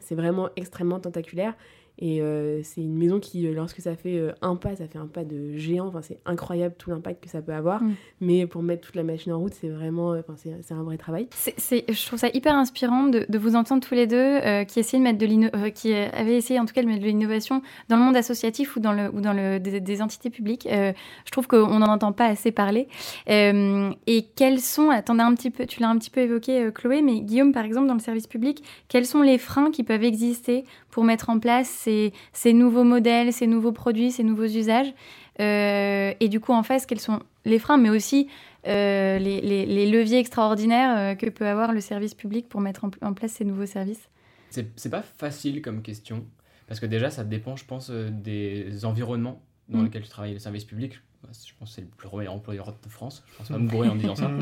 c'est 0.00 0.14
vraiment 0.14 0.50
extrêmement 0.56 1.00
tentaculaire 1.00 1.54
et 2.00 2.22
euh, 2.22 2.60
c'est 2.62 2.80
une 2.80 2.94
maison 2.94 3.18
qui, 3.18 3.46
euh, 3.46 3.52
lorsque 3.52 3.80
ça 3.80 3.96
fait 3.96 4.18
euh, 4.18 4.32
un 4.40 4.54
pas, 4.54 4.76
ça 4.76 4.86
fait 4.86 4.98
un 4.98 5.06
pas 5.06 5.24
de 5.24 5.56
géant. 5.56 5.88
Enfin, 5.88 6.00
c'est 6.00 6.18
incroyable 6.26 6.76
tout 6.78 6.90
l'impact 6.90 7.24
que 7.24 7.28
ça 7.28 7.42
peut 7.42 7.52
avoir. 7.52 7.82
Mm. 7.82 7.94
Mais 8.20 8.46
pour 8.46 8.62
mettre 8.62 8.82
toute 8.82 8.94
la 8.94 9.02
machine 9.02 9.32
en 9.32 9.40
route, 9.40 9.54
c'est 9.60 9.68
vraiment, 9.68 10.10
enfin, 10.10 10.34
c'est 10.36 10.74
un 10.74 10.82
vrai 10.84 10.96
travail. 10.96 11.26
C'est, 11.32 11.84
je 11.88 12.06
trouve 12.06 12.18
ça 12.18 12.28
hyper 12.32 12.54
inspirant 12.54 13.04
de, 13.04 13.26
de 13.28 13.38
vous 13.38 13.56
entendre 13.56 13.84
tous 13.84 13.94
les 13.94 14.06
deux 14.06 14.38
qui 14.66 14.78
essayaient 14.78 14.98
de 14.98 15.04
mettre 15.04 15.18
de 15.18 15.68
qui 15.70 15.92
avaient 15.92 16.36
essayé 16.36 16.58
en 16.58 16.66
tout 16.66 16.74
cas 16.74 16.82
de 16.82 16.86
mettre 16.86 17.02
de 17.02 17.06
l'innovation 17.06 17.62
dans 17.88 17.96
le 17.96 18.02
monde 18.02 18.16
associatif 18.16 18.76
ou 18.76 18.80
dans 18.80 18.92
le 18.92 19.10
ou 19.12 19.20
dans 19.20 19.32
le 19.32 19.58
des, 19.58 20.02
entités 20.02 20.30
publiques. 20.30 20.68
je 20.70 21.30
trouve 21.30 21.46
qu'on 21.46 21.78
n'en 21.78 21.86
entend 21.86 22.12
pas 22.12 22.26
assez 22.26 22.52
parler. 22.52 22.88
et 23.26 24.26
quels 24.36 24.60
sont, 24.60 24.90
attendez 24.90 25.22
un 25.22 25.34
petit 25.34 25.50
peu, 25.50 25.66
tu 25.66 25.80
l'as 25.80 25.88
un 25.88 25.98
petit 25.98 26.10
peu 26.10 26.20
évoqué, 26.20 26.70
Chloé, 26.74 27.02
mais 27.02 27.20
Guillaume, 27.20 27.52
par 27.52 27.64
exemple, 27.64 27.88
dans 27.88 27.94
le 27.94 28.00
service 28.00 28.26
public, 28.26 28.62
quels 28.88 29.06
sont 29.06 29.22
les 29.22 29.38
freins 29.38 29.70
qui 29.70 29.82
peuvent 29.82 30.04
exister 30.04 30.64
pour 30.98 31.04
mettre 31.04 31.30
en 31.30 31.38
place 31.38 31.68
ces, 31.68 32.12
ces 32.32 32.52
nouveaux 32.52 32.82
modèles, 32.82 33.32
ces 33.32 33.46
nouveaux 33.46 33.70
produits, 33.70 34.10
ces 34.10 34.24
nouveaux 34.24 34.48
usages. 34.48 34.92
Euh, 35.38 36.12
et 36.18 36.28
du 36.28 36.40
coup, 36.40 36.52
en 36.52 36.64
face, 36.64 36.86
quels 36.86 36.98
sont 36.98 37.20
les 37.44 37.60
freins, 37.60 37.76
mais 37.76 37.88
aussi 37.88 38.26
euh, 38.66 39.16
les, 39.20 39.40
les, 39.40 39.88
leviers 39.88 40.18
extraordinaires 40.18 40.98
euh, 40.98 41.14
que 41.14 41.26
peut 41.30 41.46
avoir 41.46 41.72
le 41.72 41.80
service 41.80 42.14
public 42.14 42.48
pour 42.48 42.60
mettre 42.60 42.84
en, 43.00 43.14
place 43.14 43.30
ces 43.30 43.44
nouveaux 43.44 43.64
services? 43.64 44.08
C'est 44.50 44.90
pas 44.90 45.02
facile 45.02 45.62
comme 45.62 45.82
question, 45.82 46.26
parce 46.66 46.80
que 46.80 46.86
déjà, 46.86 47.10
ça 47.10 47.22
dépend, 47.22 47.54
je 47.54 47.64
pense, 47.64 47.92
des 47.92 48.84
environnements 48.84 49.40
dans 49.68 49.78
Mm. 49.78 49.84
lesquels 49.84 50.02
tu 50.02 50.08
travailles. 50.08 50.32
Le 50.32 50.40
service 50.40 50.64
public, 50.64 50.98
bah, 51.22 51.28
je 51.32 51.52
pense 51.60 51.68
que 51.68 51.74
c'est 51.76 51.82
le 51.82 51.86
plus 51.86 52.08
meilleur 52.16 52.34
employeur 52.34 52.72
de 52.72 52.88
France. 52.88 53.22
Je 53.30 53.36
pense 53.38 53.48
pas 53.50 53.58
me 53.58 53.68
bourrer 53.70 53.88
en 53.88 53.94
disant 53.94 54.16
ça. 54.16 54.32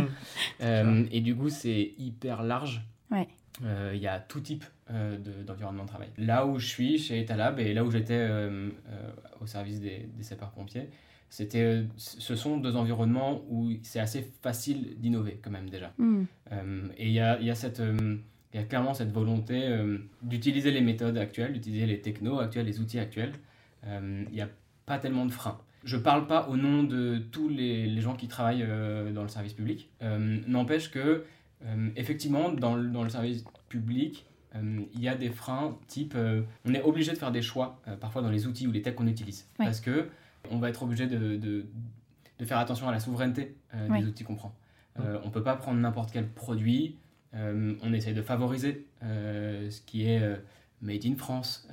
Euh, 0.62 1.04
et 1.10 1.20
du 1.20 1.36
coup, 1.36 1.50
c'est 1.50 1.92
hyper 1.98 2.42
large. 2.42 2.82
Ouais. 3.10 3.28
Euh, 3.64 3.92
Il 3.94 4.00
y 4.00 4.06
a 4.06 4.18
tout 4.18 4.40
type 4.40 4.64
euh, 4.90 5.16
de- 5.18 5.42
d'environnement 5.42 5.84
de, 5.84 5.88
travail. 5.88 6.08
Là 6.18 6.46
où 6.46 6.58
je 6.58 6.66
suis, 6.66 6.98
chez 6.98 7.20
Etalab, 7.20 7.58
et 7.58 7.72
là 7.74 7.84
où 7.84 7.90
j'étais 7.90 8.18
euh, 8.18 8.68
au 9.40 9.46
service 9.46 9.80
des, 9.80 10.08
des 10.14 10.22
sapeurs-pompiers, 10.22 10.88
c'était, 11.28 11.84
ce 11.96 12.36
sont 12.36 12.58
deux 12.58 12.76
environnements 12.76 13.42
où 13.48 13.72
c'est 13.82 13.98
assez 13.98 14.30
facile 14.42 14.96
d'innover 14.98 15.40
quand 15.42 15.50
même 15.50 15.68
déjà. 15.68 15.92
Hmm. 15.98 16.24
Et 16.96 17.06
il 17.08 17.12
y 17.12 17.18
a, 17.18 17.40
y, 17.40 17.50
a 17.50 17.54
cette, 17.56 17.82
il 17.82 18.56
y 18.56 18.62
a 18.62 18.62
clairement 18.62 18.94
cette 18.94 19.10
volonté 19.10 19.76
d'utiliser 20.22 20.70
les 20.70 20.80
méthodes 20.80 21.18
actuelles, 21.18 21.52
d'utiliser 21.52 21.86
les 21.86 22.00
technos 22.00 22.38
actuels, 22.38 22.66
les 22.66 22.78
outils 22.78 23.00
actuels. 23.00 23.32
Il 23.84 24.32
n'y 24.32 24.40
a 24.40 24.48
pas 24.86 25.00
tellement 25.00 25.26
de 25.26 25.32
freins. 25.32 25.58
Je 25.82 25.96
parle 25.96 26.28
pas 26.28 26.48
au 26.48 26.56
nom 26.56 26.84
de 26.84 27.18
tous 27.18 27.48
les, 27.48 27.86
les 27.86 28.00
gens 28.00 28.14
qui 28.14 28.28
travaillent 28.28 28.66
dans 29.12 29.22
le 29.22 29.28
service 29.28 29.52
public. 29.52 29.90
N'empêche 30.46 30.92
que, 30.92 31.24
euh, 31.64 31.88
effectivement, 31.96 32.50
dans 32.52 32.74
le, 32.74 32.88
dans 32.88 33.02
le 33.02 33.08
service 33.08 33.44
public, 33.68 34.26
euh, 34.54 34.80
il 34.94 35.00
y 35.00 35.08
a 35.08 35.14
des 35.14 35.30
freins 35.30 35.76
type 35.86 36.14
euh, 36.14 36.42
on 36.64 36.74
est 36.74 36.82
obligé 36.82 37.12
de 37.12 37.16
faire 37.16 37.32
des 37.32 37.42
choix 37.42 37.80
parfois 38.00 38.22
dans 38.22 38.30
les 38.30 38.46
outils 38.46 38.66
ou 38.66 38.72
les 38.72 38.82
techs 38.82 38.94
qu'on 38.94 39.06
utilise 39.06 39.48
parce 39.58 39.80
que 39.80 40.08
on 40.50 40.58
va 40.58 40.68
être 40.68 40.82
obligé 40.82 41.06
de, 41.06 41.36
de, 41.36 41.66
de 42.38 42.44
faire 42.44 42.58
attention 42.58 42.88
à 42.88 42.92
la 42.92 43.00
souveraineté 43.00 43.56
des 43.74 44.06
outils 44.06 44.24
qu'on 44.24 44.36
prend. 44.36 44.54
On 45.24 45.30
peut 45.30 45.42
pas 45.42 45.56
prendre 45.56 45.80
n'importe 45.80 46.12
quel 46.12 46.28
produit. 46.28 46.96
On 47.32 47.92
essaye 47.92 48.14
de 48.14 48.22
favoriser 48.22 48.86
ce 49.02 49.80
qui 49.82 50.04
est 50.04 50.22
made 50.80 51.04
in 51.04 51.16
France, 51.16 51.68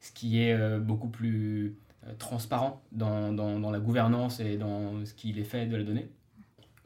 ce 0.00 0.12
qui 0.12 0.40
est 0.40 0.78
beaucoup 0.78 1.08
plus 1.08 1.74
transparent 2.18 2.80
dans, 2.92 3.32
dans, 3.32 3.58
dans 3.58 3.72
la 3.72 3.80
gouvernance 3.80 4.38
et 4.38 4.56
dans 4.56 5.04
ce 5.04 5.12
qu'il 5.12 5.40
est 5.40 5.44
fait 5.44 5.66
de 5.66 5.76
la 5.76 5.82
donnée. 5.82 6.08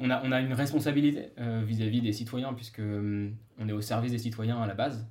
On 0.04 0.10
a, 0.10 0.20
on 0.24 0.32
a 0.32 0.40
une 0.40 0.52
responsabilité 0.52 1.28
euh, 1.38 1.62
vis-à-vis 1.64 2.00
des 2.00 2.12
citoyens 2.12 2.52
puisque 2.54 2.80
euh, 2.80 3.30
on 3.58 3.68
est 3.68 3.72
au 3.72 3.80
service 3.80 4.10
des 4.12 4.18
citoyens 4.18 4.60
à 4.60 4.66
la 4.66 4.74
base. 4.74 5.06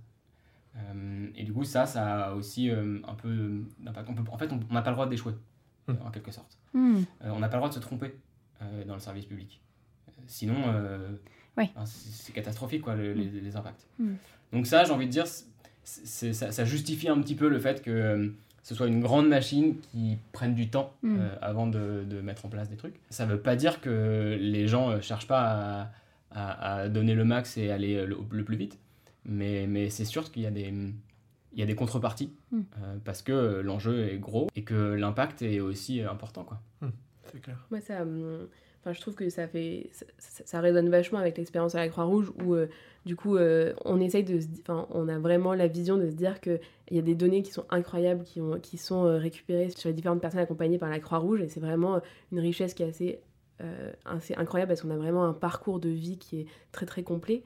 Euh, 0.77 1.27
et 1.35 1.43
du 1.43 1.53
coup, 1.53 1.63
ça, 1.63 1.85
ça 1.85 2.25
a 2.27 2.33
aussi 2.33 2.69
euh, 2.69 2.99
un 3.07 3.13
peu 3.15 3.63
d'impact. 3.79 4.09
On 4.09 4.13
peut- 4.15 4.31
En 4.31 4.37
fait, 4.37 4.49
on 4.51 4.73
n'a 4.73 4.81
pas 4.81 4.89
le 4.89 4.95
droit 4.95 5.07
d'échouer, 5.07 5.33
Hmm. 5.87 5.93
en 6.05 6.11
quelque 6.11 6.31
sorte. 6.31 6.57
Hmm. 6.73 6.97
Euh, 7.23 7.29
on 7.31 7.39
n'a 7.39 7.47
pas 7.49 7.55
le 7.57 7.61
droit 7.61 7.69
de 7.69 7.73
se 7.73 7.79
tromper 7.79 8.13
euh, 8.61 8.83
dans 8.85 8.93
le 8.93 8.99
service 8.99 9.25
public. 9.25 9.61
Sinon, 10.27 10.55
euh, 10.67 11.09
c'est 11.85 12.33
catastrophique, 12.33 12.81
quoi, 12.83 12.95
le- 12.95 13.13
les, 13.13 13.29
les 13.29 13.55
impacts. 13.55 13.87
Donc 14.53 14.67
ça, 14.67 14.83
j'ai 14.83 14.91
envie 14.91 15.07
de 15.07 15.11
dire, 15.11 15.25
ça, 15.83 16.51
ça 16.51 16.65
justifie 16.65 17.09
un 17.09 17.19
petit 17.21 17.35
peu 17.35 17.49
le 17.49 17.59
fait 17.59 17.81
que 17.81 17.89
euh, 17.91 18.29
ce 18.63 18.75
soit 18.75 18.87
une 18.87 19.01
grande 19.01 19.27
machine 19.27 19.75
qui 19.91 20.17
prenne 20.33 20.53
du 20.55 20.69
temps 20.69 20.93
Mm. 21.03 21.17
euh, 21.19 21.35
avant 21.41 21.67
de, 21.67 22.03
de 22.07 22.21
mettre 22.21 22.45
en 22.45 22.49
place 22.49 22.69
des 22.69 22.77
trucs. 22.77 22.99
Ça 23.09 23.25
ne 23.25 23.31
veut 23.31 23.39
pas 23.39 23.55
dire 23.55 23.81
que 23.81 24.37
les 24.39 24.67
gens 24.67 24.91
ne 24.95 25.01
cherchent 25.01 25.27
pas 25.27 25.41
à, 25.41 25.91
à- 26.31 26.75
à 26.81 26.89
donner 26.89 27.15
le 27.15 27.25
max 27.25 27.57
et 27.57 27.71
aller 27.71 27.95
euh, 27.95 28.05
le, 28.05 28.17
le 28.31 28.43
plus 28.43 28.55
vite, 28.57 28.77
mais, 29.25 29.65
mais 29.67 29.89
c'est 29.89 30.05
sûr 30.05 30.31
qu'il 30.31 30.43
y 30.43 30.47
a 30.47 30.51
des... 30.51 30.73
Il 31.53 31.59
y 31.59 31.63
a 31.63 31.65
des 31.65 31.75
contreparties 31.75 32.31
Mm. 32.51 32.59
euh, 32.83 32.95
parce 33.03 33.21
que 33.21 33.31
euh, 33.33 33.61
l'enjeu 33.61 34.07
est 34.09 34.17
gros 34.19 34.47
et 34.55 34.63
que 34.63 34.93
l'impact 34.93 35.41
est 35.41 35.59
aussi 35.59 36.01
euh, 36.01 36.09
important. 36.09 36.43
Quoi. 36.45 36.61
C'est 37.31 37.41
clair. 37.41 37.57
Moi, 37.71 37.81
ça, 37.81 38.01
hum, 38.03 38.47
enfin, 38.81 38.93
je 38.93 39.01
trouve 39.01 39.15
que 39.15 39.29
ça 39.29 39.47
fait, 39.47 39.89
ça, 40.17 40.59
résonne 40.59 40.89
vachement 40.89 41.19
avec 41.19 41.37
l'expérience 41.37 41.75
à 41.75 41.79
la 41.79 41.89
Croix-Rouge 41.89 42.31
où, 42.43 42.55
euh, 42.55 42.67
du 43.05 43.15
coup, 43.15 43.37
euh, 43.37 43.73
on 43.85 43.99
essaye 43.99 44.23
de, 44.23 44.39
enfin, 44.61 44.87
on 44.89 45.07
a 45.07 45.19
vraiment 45.19 45.53
la 45.53 45.67
vision 45.67 45.97
de 45.97 46.09
se 46.09 46.15
dire 46.15 46.41
que 46.41 46.59
il 46.89 46.97
y 46.97 46.99
a 46.99 47.03
des 47.03 47.15
données 47.15 47.43
qui 47.43 47.51
sont 47.51 47.65
incroyables, 47.69 48.23
qui, 48.23 48.41
ont, 48.41 48.59
qui 48.59 48.77
sont 48.77 49.05
euh, 49.05 49.17
récupérées 49.17 49.69
sur 49.69 49.89
les 49.89 49.93
différentes 49.93 50.21
personnes 50.21 50.41
accompagnées 50.41 50.77
par 50.77 50.89
la 50.89 50.99
Croix-Rouge, 50.99 51.41
et 51.41 51.47
c'est 51.47 51.59
vraiment 51.59 52.01
une 52.31 52.39
richesse 52.39 52.73
qui 52.73 52.83
est 52.83 53.21
assez 54.05 54.33
incroyable 54.35 54.69
parce 54.69 54.81
qu'on 54.81 54.89
a 54.89 54.97
vraiment 54.97 55.23
un 55.23 55.33
parcours 55.33 55.79
de 55.79 55.89
vie 55.89 56.17
qui 56.17 56.41
est 56.41 56.45
très 56.71 56.87
très 56.87 57.03
complet. 57.03 57.43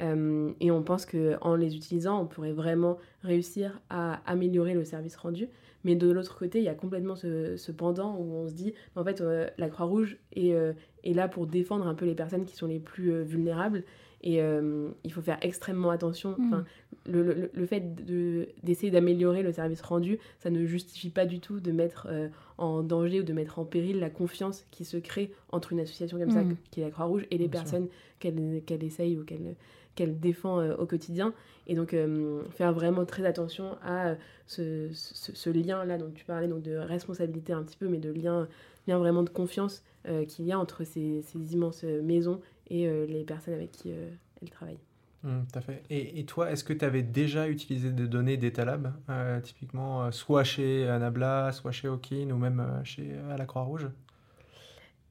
Euh, 0.00 0.52
et 0.60 0.70
on 0.70 0.82
pense 0.82 1.06
qu'en 1.06 1.54
les 1.54 1.76
utilisant, 1.76 2.20
on 2.20 2.26
pourrait 2.26 2.52
vraiment 2.52 2.98
réussir 3.22 3.80
à 3.90 4.20
améliorer 4.30 4.74
le 4.74 4.84
service 4.84 5.16
rendu. 5.16 5.48
Mais 5.84 5.94
de 5.94 6.10
l'autre 6.10 6.36
côté, 6.36 6.58
il 6.58 6.64
y 6.64 6.68
a 6.68 6.74
complètement 6.74 7.14
ce, 7.14 7.70
pendant 7.72 8.16
où 8.16 8.34
on 8.34 8.48
se 8.48 8.54
dit, 8.54 8.74
en 8.96 9.04
fait, 9.04 9.20
euh, 9.20 9.48
la 9.58 9.68
Croix-Rouge 9.68 10.18
est, 10.32 10.52
euh, 10.52 10.72
est 11.04 11.12
là 11.12 11.28
pour 11.28 11.46
défendre 11.46 11.86
un 11.86 11.94
peu 11.94 12.04
les 12.04 12.14
personnes 12.14 12.44
qui 12.44 12.56
sont 12.56 12.66
les 12.66 12.80
plus 12.80 13.22
vulnérables. 13.22 13.84
Et 14.28 14.42
euh, 14.42 14.88
il 15.04 15.12
faut 15.12 15.22
faire 15.22 15.38
extrêmement 15.40 15.90
attention. 15.90 16.34
Mm. 16.36 16.46
Enfin, 16.46 16.64
le, 17.06 17.22
le, 17.22 17.50
le 17.54 17.66
fait 17.66 18.04
de- 18.04 18.48
d'essayer 18.64 18.90
d'améliorer 18.90 19.44
le 19.44 19.52
service 19.52 19.80
rendu, 19.82 20.18
ça 20.40 20.50
ne 20.50 20.64
justifie 20.66 21.10
pas 21.10 21.26
du 21.26 21.38
tout 21.38 21.60
de 21.60 21.70
mettre 21.70 22.08
euh, 22.10 22.26
en 22.58 22.82
danger 22.82 23.20
ou 23.20 23.22
de 23.22 23.32
mettre 23.32 23.60
en 23.60 23.64
péril 23.64 24.00
la 24.00 24.10
confiance 24.10 24.66
qui 24.72 24.84
se 24.84 24.96
crée 24.96 25.30
entre 25.52 25.70
une 25.72 25.78
association 25.80 26.18
comme 26.18 26.32
ça, 26.32 26.42
Mm. 26.42 26.56
qui 26.72 26.80
est 26.80 26.84
la 26.84 26.90
Croix-Rouge, 26.90 27.26
et 27.30 27.38
les 27.38 27.46
Bien 27.46 27.60
personnes 27.60 27.86
qu'elle 28.18 28.62
qu'elle 28.66 28.82
essaye 28.82 29.16
ou 29.16 29.24
qu'elle 29.24 29.54
qu'elle 29.94 30.18
défend 30.18 30.58
euh, 30.60 30.74
au 30.76 30.86
quotidien. 30.86 31.32
Et 31.68 31.74
donc, 31.74 31.94
euh, 31.94 32.42
faire 32.50 32.72
vraiment 32.72 33.04
très 33.06 33.24
attention 33.24 33.78
à 33.82 34.08
euh, 34.08 34.14
ce, 34.46 34.88
ce, 34.92 35.34
ce 35.34 35.50
lien-là 35.50 35.96
dont 35.98 36.10
tu 36.14 36.24
parlais, 36.24 36.48
donc 36.48 36.62
de 36.62 36.74
responsabilité 36.76 37.52
un 37.52 37.62
petit 37.62 37.76
peu, 37.78 37.88
mais 37.88 37.98
de 37.98 38.10
lien, 38.10 38.46
lien 38.88 38.98
vraiment 38.98 39.22
de 39.22 39.30
confiance 39.30 39.82
euh, 40.08 40.24
qu'il 40.24 40.44
y 40.46 40.52
a 40.52 40.58
entre 40.58 40.84
ces, 40.84 41.22
ces 41.22 41.54
immenses 41.54 41.84
maisons 41.84 42.40
et 42.70 42.86
euh, 42.86 43.06
les 43.06 43.24
personnes 43.24 43.54
avec 43.54 43.72
qui 43.72 43.92
euh, 43.92 44.08
elles 44.42 44.50
travaillent. 44.50 44.78
Hum, 45.24 45.44
tout 45.50 45.58
à 45.58 45.62
fait. 45.62 45.82
Et, 45.90 46.20
et 46.20 46.24
toi, 46.24 46.50
est-ce 46.50 46.62
que 46.62 46.72
tu 46.72 46.84
avais 46.84 47.02
déjà 47.02 47.48
utilisé 47.48 47.90
des 47.90 48.06
données 48.06 48.36
d'Etalab, 48.36 48.92
euh, 49.08 49.40
typiquement 49.40 50.10
soit 50.12 50.44
chez 50.44 50.88
Anabla, 50.88 51.52
soit 51.52 51.72
chez 51.72 51.88
Okin 51.88 52.30
ou 52.30 52.36
même 52.36 52.80
chez 52.84 53.12
à 53.30 53.36
la 53.36 53.46
Croix-Rouge? 53.46 53.88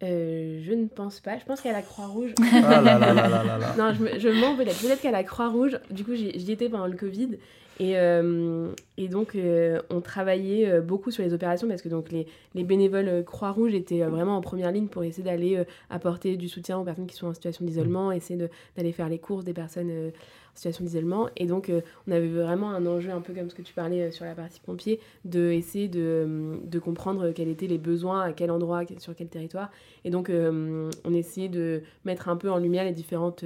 Euh, 0.04 0.62
je 0.64 0.74
ne 0.74 0.88
pense 0.88 1.20
pas. 1.20 1.40
Je 1.40 1.46
pense 1.46 1.62
qu'à 1.62 1.72
la 1.72 1.82
Croix-Rouge. 1.82 2.34
Ah 2.42 2.82
là 2.82 2.82
là 2.82 3.00
là 3.00 3.14
là 3.14 3.44
là 3.44 3.58
là. 3.58 3.76
non, 3.78 3.94
je, 3.94 4.20
je 4.20 4.30
mens 4.30 4.56
peut-être. 4.56 4.80
Peut-être 4.82 5.02
qu'à 5.02 5.12
la 5.12 5.24
Croix-Rouge, 5.24 5.80
du 5.90 6.04
coup, 6.04 6.16
j'y 6.16 6.52
étais 6.52 6.70
pendant 6.70 6.88
le 6.88 6.98
Covid. 6.98 7.38
Et, 7.80 7.98
euh, 7.98 8.72
et 8.98 9.10
donc, 9.10 9.36
euh, 9.36 9.82
on 9.90 10.00
travaillait 10.00 10.70
euh, 10.70 10.82
beaucoup 10.82 11.12
sur 11.12 11.24
les 11.24 11.34
opérations 11.34 11.68
parce 11.68 11.82
que 11.82 11.90
donc, 11.90 12.10
les, 12.10 12.26
les 12.54 12.64
bénévoles 12.64 13.24
Croix-Rouge 13.26 13.74
étaient 13.74 14.02
vraiment 14.04 14.38
en 14.38 14.42
première 14.42 14.72
ligne 14.72 14.88
pour 14.88 15.04
essayer 15.04 15.24
d'aller 15.24 15.62
apporter 15.90 16.38
du 16.38 16.48
soutien 16.48 16.80
aux 16.80 16.86
personnes 16.86 17.06
qui 17.08 17.18
sont 17.18 17.28
en 17.28 17.34
situation 17.34 17.66
d'isolement, 17.66 18.14
essayer 18.14 18.40
de- 18.40 18.50
d'aller 18.78 18.94
faire 18.94 19.10
les 19.10 19.20
courses 19.20 19.44
des 19.44 19.54
personnes 19.54 19.92
en 19.92 20.56
situation 20.56 20.86
d'isolement. 20.86 21.28
Et 21.36 21.48
donc, 21.48 21.70
on 22.08 22.12
avait 22.12 22.30
vraiment 22.30 22.70
un 22.72 22.86
enjeu 22.86 23.12
un 23.12 23.20
peu 23.20 23.34
comme 23.34 23.50
ce 23.50 23.56
que 23.56 23.62
tu 23.62 23.74
parlais 23.74 24.10
sur 24.12 24.24
la 24.24 24.36
partie 24.36 24.62
pompier, 24.62 25.02
de 25.26 25.52
essayer 25.52 25.90
de, 25.90 26.58
de 26.64 26.80
comprendre 26.80 27.32
quels 27.32 27.50
étaient 27.50 27.68
les 27.68 27.78
besoins, 27.78 28.22
à 28.22 28.32
quel 28.32 28.52
endroit, 28.52 28.84
sur 29.00 29.14
quel 29.16 29.28
territoire. 29.28 29.70
Et 30.06 30.12
donc, 30.12 30.32
on 30.32 31.14
essayait 31.14 31.50
de 31.50 31.82
mettre 32.06 32.30
un 32.30 32.38
peu 32.38 32.50
en 32.50 32.58
lumière 32.58 32.86
les 32.86 32.94
différentes 32.94 33.44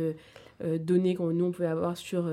données 0.63 1.15
qu'on 1.15 1.31
nous 1.31 1.45
on 1.45 1.51
pouvait 1.51 1.67
avoir 1.67 1.97
sur 1.97 2.29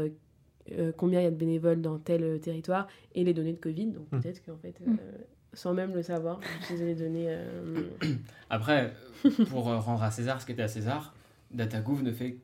euh, 0.72 0.88
euh, 0.88 0.92
combien 0.96 1.20
il 1.20 1.24
y 1.24 1.26
a 1.26 1.31
de 1.31 1.37
bénévoles 1.37 1.81
dans 1.81 1.98
tel 1.98 2.22
euh, 2.22 2.38
territoire 2.38 2.88
et 3.14 3.24
les 3.24 3.35
données 3.35 3.52
de 3.52 3.59
Covid. 3.59 3.87
Donc 3.87 4.07
Mm. 4.12 4.20
peut-être 4.20 4.44
qu'en 4.44 4.57
fait, 4.57 4.74
euh, 4.87 4.90
Mm. 4.90 4.98
sans 5.55 5.74
même 5.74 5.94
le 5.94 6.02
savoir, 6.02 6.40
j'utilisais 6.61 6.87
les 6.87 6.94
données. 6.94 7.26
euh, 7.29 7.83
Après, 8.50 8.92
pour 9.50 9.68
euh, 9.70 9.79
rendre 9.79 10.02
à 10.02 10.11
César 10.11 10.40
ce 10.40 10.46
qui 10.46 10.52
était 10.52 10.62
à 10.62 10.68
César, 10.68 11.14
DataGouv 11.52 12.02
ne 12.02 12.12
fait 12.12 12.37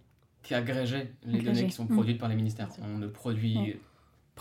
qu'agréger 0.43 1.13
les 1.25 1.39
Agréger. 1.39 1.45
données 1.45 1.67
qui 1.67 1.73
sont 1.73 1.85
Mm. 1.85 1.89
produites 1.95 2.19
par 2.19 2.29
les 2.29 2.35
ministères. 2.37 2.69
On 2.83 2.99
ne 2.99 3.07
produit 3.07 3.57
Ouais. 3.57 3.79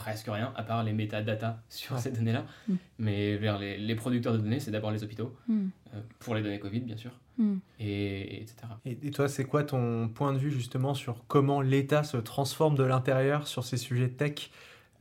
Presque 0.03 0.27
rien, 0.27 0.51
à 0.55 0.63
part 0.63 0.83
les 0.83 0.93
métadatas 0.93 1.57
sur 1.69 1.95
Ouais. 1.95 2.01
ces 2.01 2.11
données-là. 2.11 2.45
Mm. 2.67 2.73
Mais 2.99 3.37
vers 3.37 3.57
les, 3.59 3.77
les 3.77 3.95
producteurs 3.95 4.33
de 4.33 4.39
données, 4.39 4.59
c'est 4.59 4.71
d'abord 4.71 4.91
les 4.91 5.03
hôpitaux, 5.03 5.35
Hmm. 5.47 5.67
euh, 5.93 5.99
pour 6.19 6.35
les 6.35 6.41
données 6.41 6.59
Covid, 6.59 6.81
bien 6.81 6.97
sûr, 6.97 7.11
Hmm. 7.37 7.57
et, 7.79 8.35
et 8.37 8.41
etc. 8.41 8.55
Et, 8.85 8.97
et 9.03 9.11
toi, 9.11 9.27
c'est 9.27 9.45
quoi 9.45 9.63
ton 9.63 10.09
point 10.09 10.33
de 10.33 10.37
vue 10.37 10.51
justement 10.51 10.93
sur 10.93 11.25
comment 11.27 11.61
l'État 11.61 12.03
se 12.03 12.17
transforme 12.17 12.75
de 12.75 12.83
l'intérieur 12.83 13.47
sur 13.47 13.63
ces 13.63 13.77
sujets 13.77 14.09
tech 14.09 14.49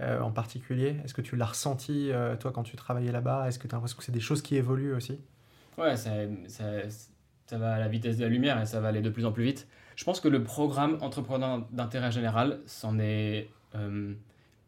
euh, 0.00 0.20
en 0.20 0.30
particulier? 0.30 0.96
Est-ce 1.04 1.12
que 1.14 1.22
tu 1.22 1.36
l'as 1.36 1.46
ressenti, 1.46 2.10
euh, 2.12 2.36
toi, 2.36 2.52
quand 2.52 2.62
tu 2.62 2.76
travaillais 2.76 3.12
là-bas? 3.12 3.48
Est-ce 3.48 3.58
que 3.58 3.66
tu 3.68 3.74
as 3.74 3.76
l'impression 3.76 3.98
que 3.98 4.04
c'est 4.04 4.12
des 4.12 4.20
choses 4.20 4.42
qui 4.42 4.56
évoluent 4.56 4.94
aussi? 4.94 5.18
Ouais, 5.78 5.96
ça, 5.96 6.10
ça, 6.46 6.64
ça 7.46 7.58
va 7.58 7.74
à 7.74 7.78
la 7.78 7.88
vitesse 7.88 8.16
de 8.16 8.22
la 8.22 8.28
lumière 8.28 8.60
et 8.60 8.66
ça 8.66 8.80
va 8.80 8.88
aller 8.88 9.02
de 9.02 9.10
plus 9.10 9.24
en 9.26 9.32
plus 9.32 9.44
vite. 9.44 9.66
Je 9.96 10.04
pense 10.04 10.20
que 10.20 10.28
le 10.28 10.42
programme 10.42 10.96
entrepreneur 11.02 11.66
d'intérêt 11.72 12.10
général 12.12 12.60
s'en 12.64 12.98
est 12.98 13.50
euh, 13.74 14.14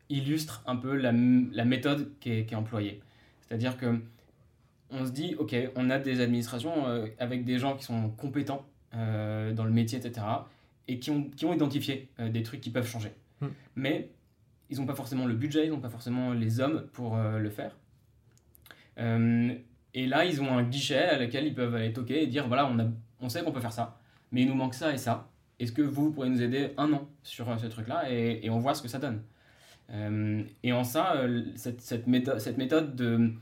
illustre 0.09 0.63
un 0.67 0.77
peu 0.77 0.95
la, 0.97 1.13
méthode 1.13 2.13
qui 2.21 2.31
est, 2.33 2.45
qui 2.47 2.55
est 2.55 2.57
employée. 2.57 3.01
C'est-à-dire 3.41 3.77
que 3.77 4.01
on 4.93 5.07
se 5.07 5.11
dit, 5.11 5.35
ok, 5.39 5.57
on 5.75 5.91
a 5.91 5.99
des 5.99 6.21
administrations 6.21 6.87
euh, 6.87 7.07
avec 7.19 7.45
des 7.45 7.59
gens 7.59 7.77
qui 7.77 7.85
sont 7.85 8.11
compétents 8.11 8.65
euh, 8.95 9.53
dans 9.53 9.65
le 9.65 9.71
métier, 9.71 9.99
etc., 9.99 10.27
et 10.89 10.99
qui 10.99 11.11
ont, 11.11 11.25
qui 11.25 11.47
ont 11.47 11.55
identifié 11.55 12.11
euh, 12.21 12.29
des 12.29 12.43
trucs 12.43 12.61
qui 12.61 12.71
peuvent 12.71 12.87
changer. 12.87 13.13
Hmm. 13.41 13.49
Mais 13.75 14.11
ils 14.69 14.79
n'ont 14.79 14.87
pas 14.87 14.95
forcément 14.95 15.27
le 15.27 15.35
budget, 15.35 15.67
ils 15.67 15.71
n'ont 15.71 15.81
pas 15.81 15.89
forcément 15.89 16.33
les 16.33 16.61
hommes 16.61 16.87
pour 16.93 17.17
le 17.17 17.51
faire. 17.51 17.77
Et 18.97 20.07
là, 20.07 20.25
ils 20.25 20.41
ont 20.41 20.57
un 20.57 20.63
guichet 20.63 21.03
à 21.03 21.19
lequel 21.19 21.47
ils 21.47 21.55
peuvent 21.55 21.75
aller 21.75 21.93
toquer 21.93 22.23
et 22.23 22.27
dire 22.27 22.49
voilà, 22.49 22.67
on, 22.67 22.79
a, 22.79 22.87
on 23.21 23.29
sait 23.29 23.43
qu'on 23.43 23.53
peut 23.53 23.61
faire 23.61 23.73
ça, 23.73 23.99
mais 24.31 24.43
il 24.43 24.49
nous 24.49 24.55
manque 24.55 24.73
ça 24.73 24.95
et 24.95 24.97
ça. 24.97 25.29
Est-ce 25.59 25.73
que 25.73 25.83
vous 25.83 26.11
pourriez 26.11 26.31
nous 26.31 26.41
aider 26.41 26.73
un 26.79 26.91
an 26.95 27.07
sur 27.23 27.47
ce 27.61 27.67
truc-là 27.67 28.11
et, 28.11 28.41
et 28.43 28.49
on 28.49 28.59
voit 28.59 28.75
ce 28.75 28.81
que 28.81 28.89
ça 28.89 28.99
donne 28.99 29.23
et 29.91 30.73
en 30.73 30.85
ça, 30.85 31.15
cette, 31.55 31.81
cette, 31.81 32.07
méthode, 32.07 32.39
cette 32.39 32.59
méthode 32.59 32.97
de, 32.97 33.33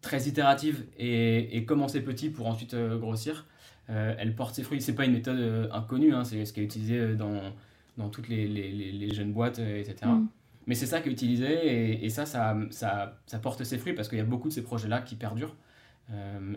très 0.00 0.22
itérative 0.22 0.86
et, 0.98 1.64
commencer 1.66 2.02
petit 2.02 2.30
pour 2.30 2.46
ensuite 2.46 2.74
grossir, 2.74 3.46
elle 3.88 4.34
porte 4.34 4.54
ses 4.54 4.62
fruits. 4.62 4.80
C'est 4.80 4.94
pas 4.94 5.04
une 5.04 5.12
méthode 5.12 5.68
inconnue, 5.72 6.14
hein, 6.14 6.24
c'est 6.24 6.44
ce 6.44 6.52
qui 6.52 6.60
est 6.60 6.64
utilisé 6.64 7.14
dans, 7.16 7.52
dans 7.98 8.08
toutes 8.08 8.28
les, 8.28 8.48
les, 8.48 8.72
les 8.92 9.14
jeunes 9.14 9.32
boîtes, 9.32 9.58
etc. 9.58 9.96
Mm. 10.06 10.28
Mais 10.66 10.74
c'est 10.74 10.86
ça 10.86 11.00
qui 11.00 11.08
est 11.08 11.12
utilisé 11.12 11.46
et, 11.46 12.04
et 12.04 12.08
ça, 12.08 12.26
ça, 12.26 12.56
ça, 12.70 13.20
ça, 13.26 13.38
porte 13.38 13.62
ses 13.62 13.78
fruits 13.78 13.92
parce 13.92 14.08
qu'il 14.08 14.18
y 14.18 14.22
a 14.22 14.24
beaucoup 14.24 14.48
de 14.48 14.54
ces 14.54 14.62
projets-là 14.62 15.00
qui 15.00 15.16
perdurent 15.16 15.54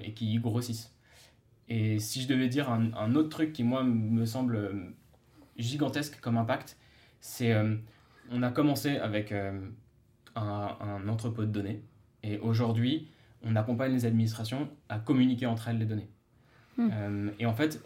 et 0.03 0.13
qui 0.13 0.37
grossissent. 0.39 0.93
Et 1.69 1.99
si 1.99 2.21
je 2.21 2.27
devais 2.27 2.49
dire 2.49 2.69
un, 2.69 3.15
autre 3.15 3.29
truc 3.29 3.53
qui, 3.53 3.63
moi, 3.63 3.83
me 3.83 4.25
semble 4.25 4.55
euh, 4.55 4.73
gigantesque 5.57 6.19
comme 6.19 6.37
impact, 6.37 6.77
c'est 7.21 7.53
euh, 7.53 7.75
on 8.31 8.43
a 8.43 8.51
commencé 8.51 8.97
avec 8.97 9.31
euh, 9.31 9.59
un, 10.35 11.07
entrepôt 11.07 11.43
de 11.43 11.51
données 11.51 11.81
et 12.23 12.37
aujourd'hui, 12.39 13.09
on 13.43 13.55
accompagne 13.55 13.93
les 13.93 14.05
administrations 14.05 14.69
à 14.89 14.99
communiquer 14.99 15.45
entre 15.45 15.67
elles 15.67 15.77
les 15.77 15.85
données. 15.85 16.09
Hmm. 16.77 17.31
et 17.39 17.45
en 17.45 17.53
fait, 17.53 17.83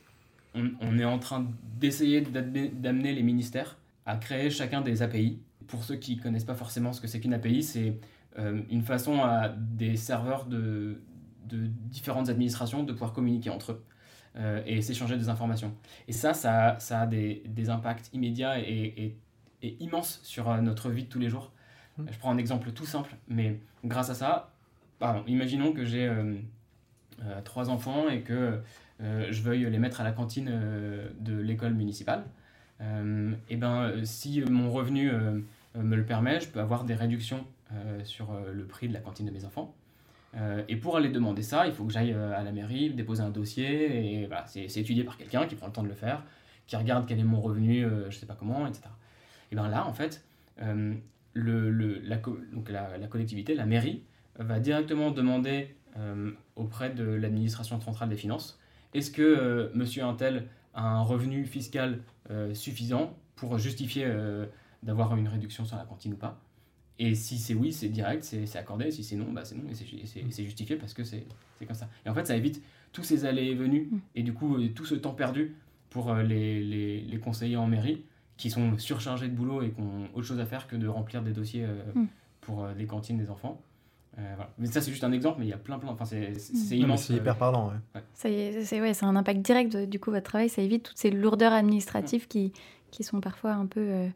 on, 0.54 0.70
on 0.80 1.00
est 1.00 1.06
en 1.06 1.18
train 1.18 1.48
d'essayer 1.80 2.22
d'amener 2.22 3.14
les 3.14 3.24
ministères 3.24 3.80
à 4.06 4.18
créer 4.18 4.52
chacun 4.52 4.82
des 4.82 5.02
API. 5.02 5.40
Pour 5.66 5.84
ceux 5.84 5.96
qui 5.96 6.18
ne 6.18 6.22
connaissent 6.22 6.44
pas 6.44 6.54
forcément 6.54 6.94
ce 6.94 7.02
que 7.02 7.08
c'est 7.08 7.20
qu'une 7.20 7.34
API, 7.34 7.64
c'est 7.64 7.98
une 8.38 8.84
façon 8.84 9.24
à 9.24 9.50
des 9.50 9.96
serveurs 9.96 10.46
de, 10.46 11.02
de 11.46 11.68
différentes 11.68 12.30
administrations 12.30 12.84
de 12.84 12.92
pouvoir 12.92 13.14
communiquer 13.14 13.50
entre 13.50 13.74
eux 13.74 13.84
euh, 14.36 14.62
et 14.66 14.82
s'échanger 14.82 15.18
des 15.18 15.30
informations. 15.30 15.76
Et 16.08 16.14
ça, 16.14 16.34
ça, 16.34 16.78
ça 16.80 17.02
a 17.02 17.08
des, 17.08 17.44
des 17.48 17.70
impacts 17.70 18.10
immédiats 18.14 18.60
et, 18.60 18.94
et, 18.98 19.18
immenses 19.80 20.20
sur 20.24 20.50
euh, 20.50 20.62
notre 20.62 20.90
vie 20.90 21.04
de 21.04 21.10
tous 21.10 21.20
les 21.20 21.30
jours. 21.30 21.52
Mmh. 21.98 22.06
Je 22.12 22.18
prends 22.20 22.32
un 22.32 22.38
exemple 22.38 22.72
tout 22.72 22.86
simple, 22.86 23.16
mais 23.28 23.60
grâce 23.86 24.10
à 24.10 24.16
ça, 24.16 24.52
pardon, 25.00 25.24
imaginons 25.28 25.74
que 25.74 25.86
j'ai 25.86 26.08
euh, 26.08 26.36
trois 27.44 27.70
enfants 27.70 28.10
et 28.10 28.22
que 28.22 28.60
je 29.00 29.42
veuille 29.42 29.70
les 29.70 29.80
mettre 29.80 30.00
à 30.00 30.04
la 30.06 30.14
cantine 30.14 30.50
de 31.20 31.38
l'école 31.38 31.74
municipale. 31.74 32.24
et 33.50 33.58
ben, 33.58 34.06
si 34.06 34.40
mon 34.42 34.72
revenu 34.72 35.12
me 35.76 35.96
le 35.98 36.06
permet, 36.06 36.40
je 36.40 36.48
peux 36.48 36.62
avoir 36.62 36.86
des 36.86 36.94
réductions 36.94 37.46
sur 38.06 38.34
le 38.34 38.66
prix 38.66 38.88
de 38.88 38.94
la 38.94 39.02
cantine 39.02 39.26
de 39.26 39.32
mes 39.32 39.44
enfants. 39.44 39.76
Euh, 40.36 40.64
et 40.68 40.76
pour 40.76 40.98
aller 40.98 41.10
demander 41.10 41.44
ça, 41.44 41.68
il 41.68 41.74
faut 41.74 41.86
que 41.86 41.94
j'aille 41.94 42.14
euh, 42.14 42.36
à 42.36 42.44
la 42.44 42.52
mairie, 42.52 42.90
déposer 42.90 43.22
un 43.22 43.30
dossier, 43.30 44.22
et 44.22 44.26
voilà, 44.26 44.46
c'est 44.48 44.66
étudié 44.78 45.04
par 45.04 45.18
quelqu'un 45.18 45.46
qui 45.46 45.56
prend 45.56 45.68
le 45.68 45.74
temps 45.74 45.84
de 45.84 45.88
le 45.88 45.94
faire, 45.94 46.24
qui 46.66 46.76
regarde 46.76 47.06
quel 47.08 47.20
est 47.20 47.24
mon 47.24 47.40
revenu, 47.40 47.86
euh, 47.86 48.10
je 48.10 48.18
sais 48.18 48.26
pas 48.26 48.36
comment, 48.36 48.66
etc. 48.66 48.84
Et 49.54 49.56
bien 49.56 49.70
là, 49.70 49.88
en 49.88 49.94
fait, 49.94 50.26
le, 50.58 51.70
le, 51.70 52.00
la, 52.00 52.18
donc 52.18 52.70
la, 52.70 52.98
la, 52.98 53.08
collectivité, 53.08 53.54
la 53.54 53.68
mairie, 53.68 54.02
va 54.40 54.60
directement 54.60 55.12
demander 55.12 55.76
auprès 56.56 56.90
de 56.90 57.04
l'administration 57.04 57.80
centrale 57.80 58.10
des 58.10 58.18
finances, 58.18 58.60
est-ce 58.96 59.12
que 59.12 59.72
monsieur 59.76 60.04
Intel 60.06 60.48
a 60.74 60.88
un 60.88 61.02
revenu 61.02 61.46
fiscal 61.46 62.00
suffisant 62.56 63.16
pour 63.36 63.60
justifier 63.60 64.12
d'avoir 64.82 65.16
une 65.16 65.28
réduction 65.28 65.66
sur 65.66 65.78
la 65.78 65.86
cantine 65.86 66.14
ou 66.14 66.18
pas? 66.18 66.42
Et 66.98 67.14
si 67.14 67.38
c'est 67.38 67.54
oui, 67.54 67.72
c'est 67.72 67.90
direct, 67.90 68.24
c'est 68.24 68.58
accordé. 68.58 68.90
Si 68.90 69.04
c'est 69.04 69.16
non, 69.16 69.32
bah 69.32 69.46
c'est 69.46 69.56
non. 69.56 69.70
Et 69.70 70.32
c'est 70.32 70.44
justifié 70.44 70.78
parce 70.78 70.96
que 70.96 71.04
c'est 71.04 71.28
comme 71.68 71.76
ça. 71.76 71.90
Et 72.08 72.10
en 72.10 72.16
fait, 72.16 72.26
ça 72.26 72.36
évite 72.36 72.60
tous 72.94 73.04
ces 73.04 73.26
allées 73.26 73.48
et 73.48 73.56
venues 73.56 73.90
mm. 73.92 74.00
et 74.16 74.24
du 74.24 74.34
coup, 74.34 74.56
euh, 74.56 74.70
tout 74.70 74.86
ce 74.86 74.96
temps 74.96 75.14
perdu 75.14 75.56
pour 75.90 76.12
euh, 76.12 76.24
les, 76.24 76.64
les, 76.64 77.02
les, 77.02 77.20
conseillers 77.20 77.58
en 77.58 77.68
mairie 77.68 78.04
qui 78.38 78.50
sont 78.50 78.78
surchargés 78.78 79.28
de 79.28 79.36
boulot 79.36 79.62
et 79.62 79.72
qui 79.72 79.82
ont 79.82 80.08
autre 80.14 80.28
chose 80.28 80.40
à 80.40 80.46
faire 80.46 80.68
que 80.68 80.76
de 80.76 80.88
remplir 80.88 81.22
des 81.22 81.32
dossiers 81.32 81.66
euh, 81.66 81.82
mm. 81.94 82.08
pour 82.42 82.68
les 82.78 82.86
cantines 82.86 83.18
des 83.18 83.30
enfants. 83.30 83.62
voilà. 84.18 84.50
Mais 84.58 84.68
ça, 84.68 84.82
c'est 84.82 84.92
juste 84.92 85.04
un 85.04 85.12
exemple, 85.12 85.40
mais 85.40 85.46
il 85.46 85.50
y 85.50 85.54
a 85.54 85.58
plein, 85.58 85.80
plein. 85.80 85.92
Enfin, 85.92 86.06
c'est 86.06 86.32
mm. 86.32 86.74
immense. 86.74 87.06
C'est 87.06 87.16
hyper 87.16 87.38
parlant. 87.38 87.72
Ouais. 87.94 88.02
C'est 88.14 88.82
ouais, 88.82 89.04
un 89.04 89.16
impact 89.16 89.42
direct, 89.42 89.76
du 89.76 90.00
coup, 90.00 90.12
votre 90.12 90.30
travail. 90.30 90.50
Ça 90.50 90.62
évite 90.62 90.84
toutes 90.84 90.98
ces 90.98 91.12
lourdeurs 91.12 91.54
administratives 91.54 92.28
qui, 92.28 92.54
qui 92.92 93.04
sont 93.04 93.22
parfois 93.22 93.54
un 93.54 93.66
peu 93.66 94.10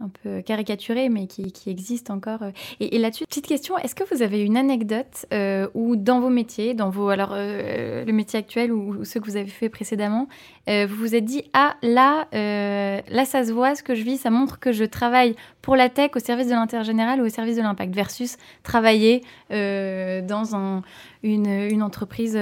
un 0.00 0.08
peu 0.08 0.42
caricaturé, 0.42 1.08
mais 1.08 1.26
qui, 1.26 1.52
existe 1.66 2.10
encore. 2.10 2.40
Et, 2.80 2.98
là-dessus, 2.98 3.24
petite 3.26 3.46
question, 3.46 3.78
est-ce 3.78 3.94
que 3.94 4.04
vous 4.12 4.22
avez 4.22 4.40
une 4.40 4.56
anecdote 4.56 5.26
euh, 5.32 5.68
où 5.74 5.96
dans 5.96 6.20
vos 6.20 6.30
métiers, 6.30 6.74
dans 6.74 6.90
vos, 6.90 7.08
alors 7.08 7.32
euh, 7.32 8.04
le 8.04 8.12
métier 8.12 8.38
actuel 8.38 8.72
ou, 8.72 9.04
ceux 9.04 9.20
que 9.20 9.26
vous 9.26 9.36
avez 9.36 9.48
fait 9.48 9.68
précédemment, 9.68 10.28
euh, 10.68 10.86
vous 10.88 10.96
vous 10.96 11.14
êtes 11.14 11.24
dit, 11.24 11.44
ah 11.52 11.76
là, 11.82 12.26
là 12.32 13.24
ça 13.24 13.44
se 13.44 13.52
voit, 13.52 13.74
ce 13.74 13.82
que 13.82 13.94
je 13.94 14.02
vis, 14.02 14.18
ça 14.18 14.30
montre 14.30 14.58
que 14.58 14.72
je 14.72 14.84
travaille 14.84 15.36
pour 15.62 15.76
la 15.76 15.88
tech 15.88 16.10
au 16.16 16.18
service 16.18 16.48
de 16.48 16.52
l'intérêt 16.52 16.84
général 16.84 17.20
ou 17.20 17.24
au 17.24 17.30
service 17.30 17.56
de 17.56 17.62
l'impact, 17.62 17.94
versus 17.94 18.36
travailler 18.62 19.22
dans 19.50 20.54
un, 20.54 20.82
une, 21.22 21.46
une, 21.46 21.82
entreprise 21.82 22.38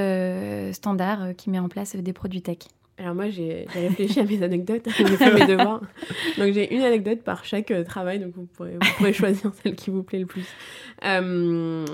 standard 0.73 1.35
qui 1.37 1.51
met 1.51 1.59
en 1.59 1.69
place 1.69 1.95
des 1.97 2.12
produits 2.12 2.43
tech 2.43 2.59
alors 2.98 3.14
moi, 3.14 3.31
j'ai 3.31 3.66
réfléchi 3.72 4.20
à 4.20 4.24
mes 4.24 4.42
anecdotes, 4.42 4.87
mes 4.87 5.46
devoirs. 5.46 5.81
Donc 6.38 6.52
j'ai 6.52 6.74
une 6.74 6.83
anecdote 6.83 7.22
par 7.22 7.44
chaque 7.44 7.70
euh, 7.70 7.85
travail, 7.85 8.20
donc 8.20 8.35
vous 8.35 8.46
pourrez, 8.46 8.72
vous 8.72 8.92
pourrez 8.96 9.12
choisir 9.12 9.50
celle 9.62 9.76
qui 9.76 9.90
vous 9.90 10.02
plaît 10.02 10.18
le 10.18 10.26
plus. 10.26 10.46
Euh, 11.05 11.87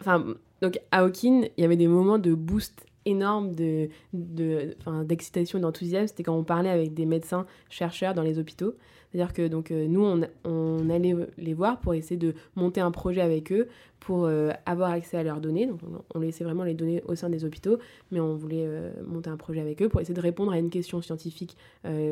enfin, 0.00 0.24
donc 0.60 0.78
à 0.90 1.02
Hawking, 1.02 1.48
il 1.56 1.62
y 1.62 1.64
avait 1.64 1.76
des 1.76 1.88
moments 1.88 2.18
de 2.18 2.34
boost 2.34 2.86
énorme 3.04 3.54
de, 3.54 3.88
d'excitation 4.12 5.58
de, 5.58 5.62
et 5.62 5.66
d'enthousiasme. 5.66 6.08
C'était 6.08 6.22
quand 6.22 6.36
on 6.36 6.44
parlait 6.44 6.70
avec 6.70 6.94
des 6.94 7.06
médecins 7.06 7.46
chercheurs 7.68 8.14
dans 8.14 8.22
les 8.22 8.38
hôpitaux. 8.38 8.74
C'est-à-dire 9.12 9.34
que 9.34 9.46
donc, 9.46 9.70
euh, 9.70 9.86
nous, 9.86 10.02
on, 10.02 10.22
on, 10.44 10.88
allait 10.88 11.14
les 11.36 11.52
voir 11.52 11.80
pour 11.80 11.92
essayer 11.92 12.16
de 12.16 12.34
monter 12.56 12.80
un 12.80 12.90
projet 12.90 13.20
avec 13.20 13.52
eux, 13.52 13.68
pour 14.00 14.24
euh, 14.24 14.50
avoir 14.64 14.90
accès 14.90 15.18
à 15.18 15.22
leurs 15.22 15.40
données. 15.40 15.66
Donc 15.66 15.80
on, 16.14 16.18
laissait 16.18 16.44
vraiment 16.44 16.64
les 16.64 16.74
données 16.74 17.02
au 17.06 17.14
sein 17.14 17.28
des 17.28 17.44
hôpitaux, 17.44 17.78
mais 18.10 18.20
on 18.20 18.34
voulait 18.34 18.64
euh, 18.66 18.90
monter 19.06 19.28
un 19.28 19.36
projet 19.36 19.60
avec 19.60 19.82
eux 19.82 19.88
pour 19.88 20.00
essayer 20.00 20.14
de 20.14 20.20
répondre 20.20 20.50
à 20.50 20.58
une 20.58 20.70
question 20.70 21.00
scientifique 21.02 21.56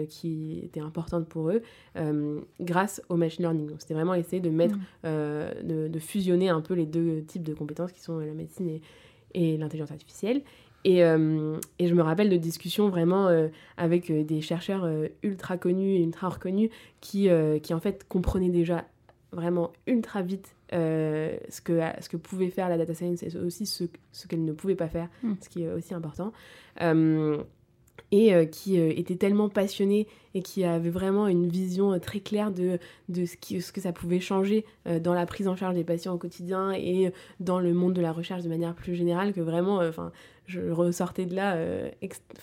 qui 0.08 0.60
était 0.62 0.80
importante 0.80 1.26
pour 1.26 1.50
eux 1.50 1.62
grâce 2.60 3.02
au 3.08 3.16
machine 3.16 3.44
learning. 3.44 3.68
Donc 3.68 3.80
c'était 3.80 3.94
vraiment 3.94 4.14
essayer 4.14 4.40
de 4.40 4.50
mettre, 4.50 4.76
de, 5.04 5.88
de, 5.88 5.98
fusionner 5.98 6.48
un 6.48 6.60
peu 6.60 6.74
les 6.74 6.86
deux 6.86 7.22
types 7.22 7.42
de 7.42 7.54
compétences 7.54 7.92
qui 7.92 8.00
sont 8.00 8.18
la 8.18 8.34
médecine 8.34 8.68
et, 8.68 8.82
et 9.34 9.56
l'intelligence 9.56 9.90
artificielle. 9.90 10.42
Et, 10.84 11.04
euh, 11.04 11.58
et, 11.78 11.88
je 11.88 11.94
me 11.94 12.02
rappelle 12.02 12.30
de 12.30 12.36
discussions 12.36 12.88
vraiment 12.88 13.28
euh, 13.28 13.48
avec 13.76 14.10
euh, 14.10 14.24
des 14.24 14.40
chercheurs 14.40 14.88
ultra 15.22 15.58
connus 15.58 15.96
et 15.96 16.02
ultra 16.02 16.28
reconnus 16.28 16.70
qui, 17.00 17.28
qui 17.62 17.74
en 17.74 17.80
fait 17.80 18.06
comprenaient 18.08 18.50
déjà 18.50 18.84
vraiment 19.32 19.72
ultra 19.86 20.22
vite 20.22 20.56
ce, 20.72 21.60
que, 21.60 21.80
ce 22.00 22.08
que 22.08 22.16
pouvait 22.16 22.50
faire 22.50 22.68
la 22.68 22.78
data 22.78 22.94
science 22.94 23.22
et 23.22 23.36
aussi 23.36 23.66
ce, 23.66 23.84
ce 24.12 24.26
qu'elle 24.26 24.44
ne 24.44 24.52
pouvait 24.52 24.74
pas 24.74 24.88
faire, 24.88 25.08
hmm. 25.22 25.34
ce 25.40 25.48
qui 25.48 25.62
est 25.62 25.72
aussi 25.72 25.94
important 25.94 26.32
et 28.10 28.34
euh, 28.34 28.44
qui 28.44 28.78
euh, 28.78 28.92
était 28.96 29.16
tellement 29.16 29.48
passionné 29.48 30.06
et 30.34 30.42
qui 30.42 30.64
avait 30.64 30.90
vraiment 30.90 31.26
une 31.26 31.48
vision 31.48 31.92
euh, 31.92 31.98
très 31.98 32.20
claire 32.20 32.50
de, 32.50 32.78
de 33.08 33.24
ce, 33.24 33.36
qui, 33.36 33.60
ce 33.60 33.72
que 33.72 33.80
ça 33.80 33.92
pouvait 33.92 34.20
changer 34.20 34.64
dans 35.02 35.14
la 35.14 35.26
prise 35.26 35.48
en 35.48 35.56
charge 35.56 35.74
des 35.74 35.84
patients 35.84 36.14
au 36.14 36.18
quotidien 36.18 36.72
et 36.72 37.12
dans 37.38 37.60
le 37.60 37.72
monde 37.72 37.94
de 37.94 38.00
la 38.00 38.12
recherche 38.12 38.42
de 38.42 38.48
manière 38.48 38.74
plus 38.74 38.94
générale 38.94 39.32
que 39.32 39.40
vraiment 39.40 39.76
enfin 39.76 40.12
je 40.46 40.70
ressortais 40.70 41.26
de 41.26 41.34
là 41.34 41.56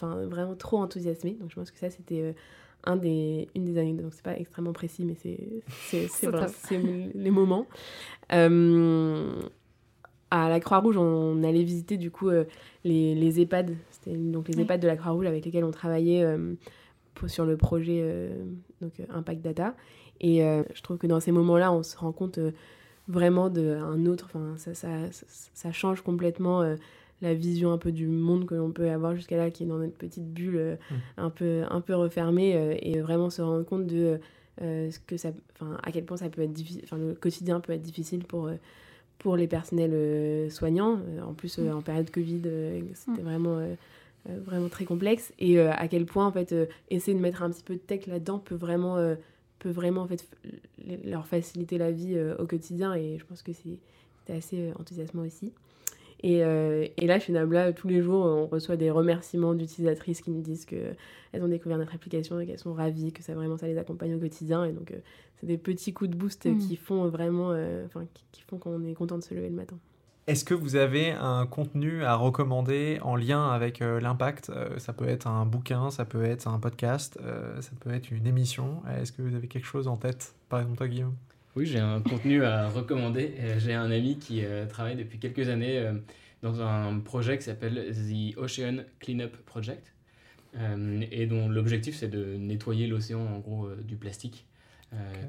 vraiment 0.02 0.56
trop 0.56 0.78
enthousiasmée. 0.78 1.38
Donc 1.40 1.52
je 1.52 1.56
pense 1.56 1.72
que 1.72 1.80
ça 1.80 1.90
c'était 1.90 2.36
un 2.84 2.96
des, 2.96 3.50
une 3.56 3.66
des 3.66 3.78
anecdotes. 3.78 4.04
Donc 4.04 4.14
c'est 4.14 4.24
pas 4.24 4.38
extrêmement 4.38 4.74
précis 4.74 5.06
mais 5.06 5.16
c'est 5.16 6.08
c'est 6.10 6.82
les 7.14 7.32
moments 7.32 7.66
à 10.30 10.50
la 10.50 10.60
Croix-Rouge, 10.60 10.98
on 10.98 11.44
allait 11.44 11.64
visiter 11.64 11.98
du 11.98 12.12
coup 12.12 12.30
les, 12.84 13.16
les 13.16 13.42
EHPAD 13.42 13.76
donc 14.16 14.48
les 14.48 14.60
EHPAD 14.62 14.80
de 14.80 14.88
la 14.88 14.96
Croix-Rouge 14.96 15.26
avec 15.26 15.46
lesquels 15.46 15.64
on 15.64 15.72
travaillait 15.72 16.24
euh, 16.24 16.56
sur 17.28 17.46
le 17.46 17.58
projet 17.58 18.00
euh, 18.02 18.44
donc, 18.82 19.00
euh, 19.00 19.06
Impact 19.10 19.42
Data. 19.42 19.76
Et 20.20 20.40
je 20.74 20.82
trouve 20.82 20.98
que 20.98 21.06
dans 21.06 21.20
ces 21.20 21.32
moments-là, 21.32 21.72
on 21.72 21.84
se 21.84 21.96
rend 21.96 22.12
compte 22.12 22.40
vraiment 23.08 23.52
d'un 23.52 24.08
autre. 24.08 24.26
Enfin, 24.26 24.56
ça, 24.58 24.74
ça, 24.74 24.90
ça, 25.12 25.72
change 25.72 26.02
complètement 26.02 26.64
la 27.22 27.36
vision 27.36 27.72
un 27.72 27.78
peu 27.78 27.92
du 27.92 28.08
monde 28.08 28.48
que 28.48 28.56
l'on 28.56 28.72
peut 28.72 28.90
avoir 28.90 29.16
jusqu'à 29.16 29.38
là, 29.38 29.52
qui 29.52 29.62
est 29.62 29.68
dans 29.68 29.78
notre 29.78 29.96
petite 29.96 30.26
bulle 30.34 30.80
mmh. 30.90 30.96
un, 31.18 31.30
peu, 31.30 31.62
un 31.70 31.82
peu 31.82 31.94
refermée, 31.94 32.80
et 32.82 33.00
vraiment 33.00 33.30
se 33.30 33.44
rendre 33.44 33.64
compte 33.64 33.86
de 33.86 34.20
ce 34.60 34.98
que 35.06 35.18
ça, 35.18 35.30
à 35.84 35.92
quel 35.92 36.04
point 36.04 36.18
ça 36.18 36.30
peut 36.30 36.42
être 36.42 36.54
difficile, 36.54 36.86
le 36.94 37.14
quotidien 37.14 37.60
peut 37.60 37.74
être 37.74 37.84
difficile 37.84 38.24
pour 38.24 38.50
pour 39.28 39.36
les 39.36 39.48
personnels 39.48 40.50
soignants. 40.50 41.00
En 41.22 41.34
plus, 41.34 41.58
mmh. 41.58 41.76
en 41.76 41.82
période 41.82 42.10
Covid, 42.10 42.44
c'était 42.94 43.22
mmh. 43.22 43.26
vraiment 43.26 43.60
euh, 44.30 44.40
vraiment 44.40 44.68
très 44.68 44.84
complexe 44.84 45.32
et 45.40 45.58
euh, 45.58 45.72
à 45.72 45.88
quel 45.88 46.06
point 46.06 46.26
en 46.26 46.32
fait 46.32 46.52
euh, 46.52 46.66
essayer 46.90 47.16
de 47.16 47.22
mettre 47.22 47.44
un 47.44 47.50
petit 47.50 47.64
peu 47.64 47.76
de 47.76 47.80
tech 47.80 48.08
là-dedans 48.08 48.40
peut 48.40 48.56
vraiment 48.56 48.98
peut 49.60 49.70
vraiment 49.70 50.02
en 50.02 50.08
fait 50.08 50.28
leur 51.06 51.26
faciliter 51.28 51.78
la 51.78 51.92
vie 51.92 52.20
au 52.38 52.46
quotidien 52.46 52.94
et 52.94 53.18
je 53.20 53.26
pense 53.26 53.42
que 53.42 53.52
c'est 53.54 54.34
assez 54.34 54.72
enthousiasmant 54.80 55.24
aussi 55.24 55.54
Et, 56.24 56.40
et, 56.40 57.06
là, 57.06 57.20
chez 57.20 57.32
Nabla, 57.32 57.74
tous 57.74 57.88
les 57.88 58.02
jours, 58.02 58.26
on 58.26 58.48
reçoit 58.48 58.76
des 58.76 58.90
remerciements 58.90 59.54
d'utilisatrices 59.54 60.22
qui 60.22 60.32
nous 60.32 60.42
disent 60.42 60.66
qu'elles 60.66 60.96
ont 61.44 61.48
découvert 61.48 61.78
notre 61.78 61.94
application 61.94 62.40
et 62.40 62.48
qu'elles 62.48 62.58
sont 62.58 62.74
ravies, 62.74 63.14
que 63.14 63.22
ça 63.22 63.36
vraiment 63.36 63.56
ça 63.56 63.68
les 63.68 63.78
accompagne 63.78 64.16
au 64.16 64.20
quotidien. 64.20 64.66
Et 64.66 64.72
donc, 64.72 64.94
c'est 65.40 65.46
des 65.46 65.60
petits 65.60 65.94
coups 65.94 66.10
de 66.10 66.16
boost 66.16 66.48
mm. 66.48 66.58
qui 66.58 66.76
font 66.76 67.08
vraiment, 67.08 67.50
enfin, 67.86 68.06
qui, 68.14 68.24
qui, 68.32 68.42
font 68.42 68.58
qu'on 68.58 68.84
est 68.84 68.94
content 68.94 69.18
de 69.18 69.24
se 69.24 69.36
lever 69.36 69.50
le 69.50 69.56
matin. 69.56 69.78
Est-ce 70.28 70.44
que 70.44 70.54
vous 70.54 70.76
avez 70.76 71.12
un 71.12 71.46
contenu 71.46 72.04
à 72.04 72.16
recommander 72.16 73.00
en 73.02 73.16
lien 73.16 73.50
avec 73.50 73.82
euh, 73.82 74.02
l'impact? 74.02 74.50
Euh, 74.50 74.78
Ça 74.78 74.92
peut 74.92 75.08
être 75.08 75.26
un 75.26 75.46
bouquin, 75.46 75.90
ça 75.90 76.04
peut 76.04 76.26
être 76.26 76.50
un 76.50 76.60
podcast, 76.60 77.18
euh, 77.24 77.62
ça 77.62 77.72
peut 77.80 77.94
être 77.94 78.12
une 78.12 78.28
émission. 78.28 78.82
Est-ce 79.00 79.14
que 79.14 79.22
vous 79.22 79.36
avez 79.36 79.48
quelque 79.48 79.66
chose 79.66 79.88
en 79.88 79.96
tête? 79.96 80.36
Par 80.50 80.60
exemple, 80.60 80.80
toi, 80.80 80.90
Guillaume? 80.90 81.16
Oui, 81.58 81.66
j'ai 81.66 81.80
un 81.80 82.02
contenu 82.02 82.44
à 82.44 82.70
recommander. 82.70 83.34
J'ai 83.58 83.74
un 83.74 83.90
ami 83.90 84.20
qui 84.20 84.44
travaille 84.70 84.96
depuis 84.96 85.18
quelques 85.18 85.50
années 85.50 85.92
dans 86.44 86.62
un 86.62 87.00
projet 87.00 87.38
qui 87.40 87.46
s'appelle 87.46 87.94
The 87.94 88.38
Ocean 88.38 88.84
Cleanup 89.00 89.36
Project 89.38 89.92
et 91.12 91.26
dont 91.26 91.50
l'objectif 91.50 91.96
c'est 91.96 92.10
de 92.10 92.36
nettoyer 92.38 92.86
l'océan 92.86 93.22
en 93.22 93.40
gros 93.40 93.70
du 93.74 93.96
plastique 93.96 94.46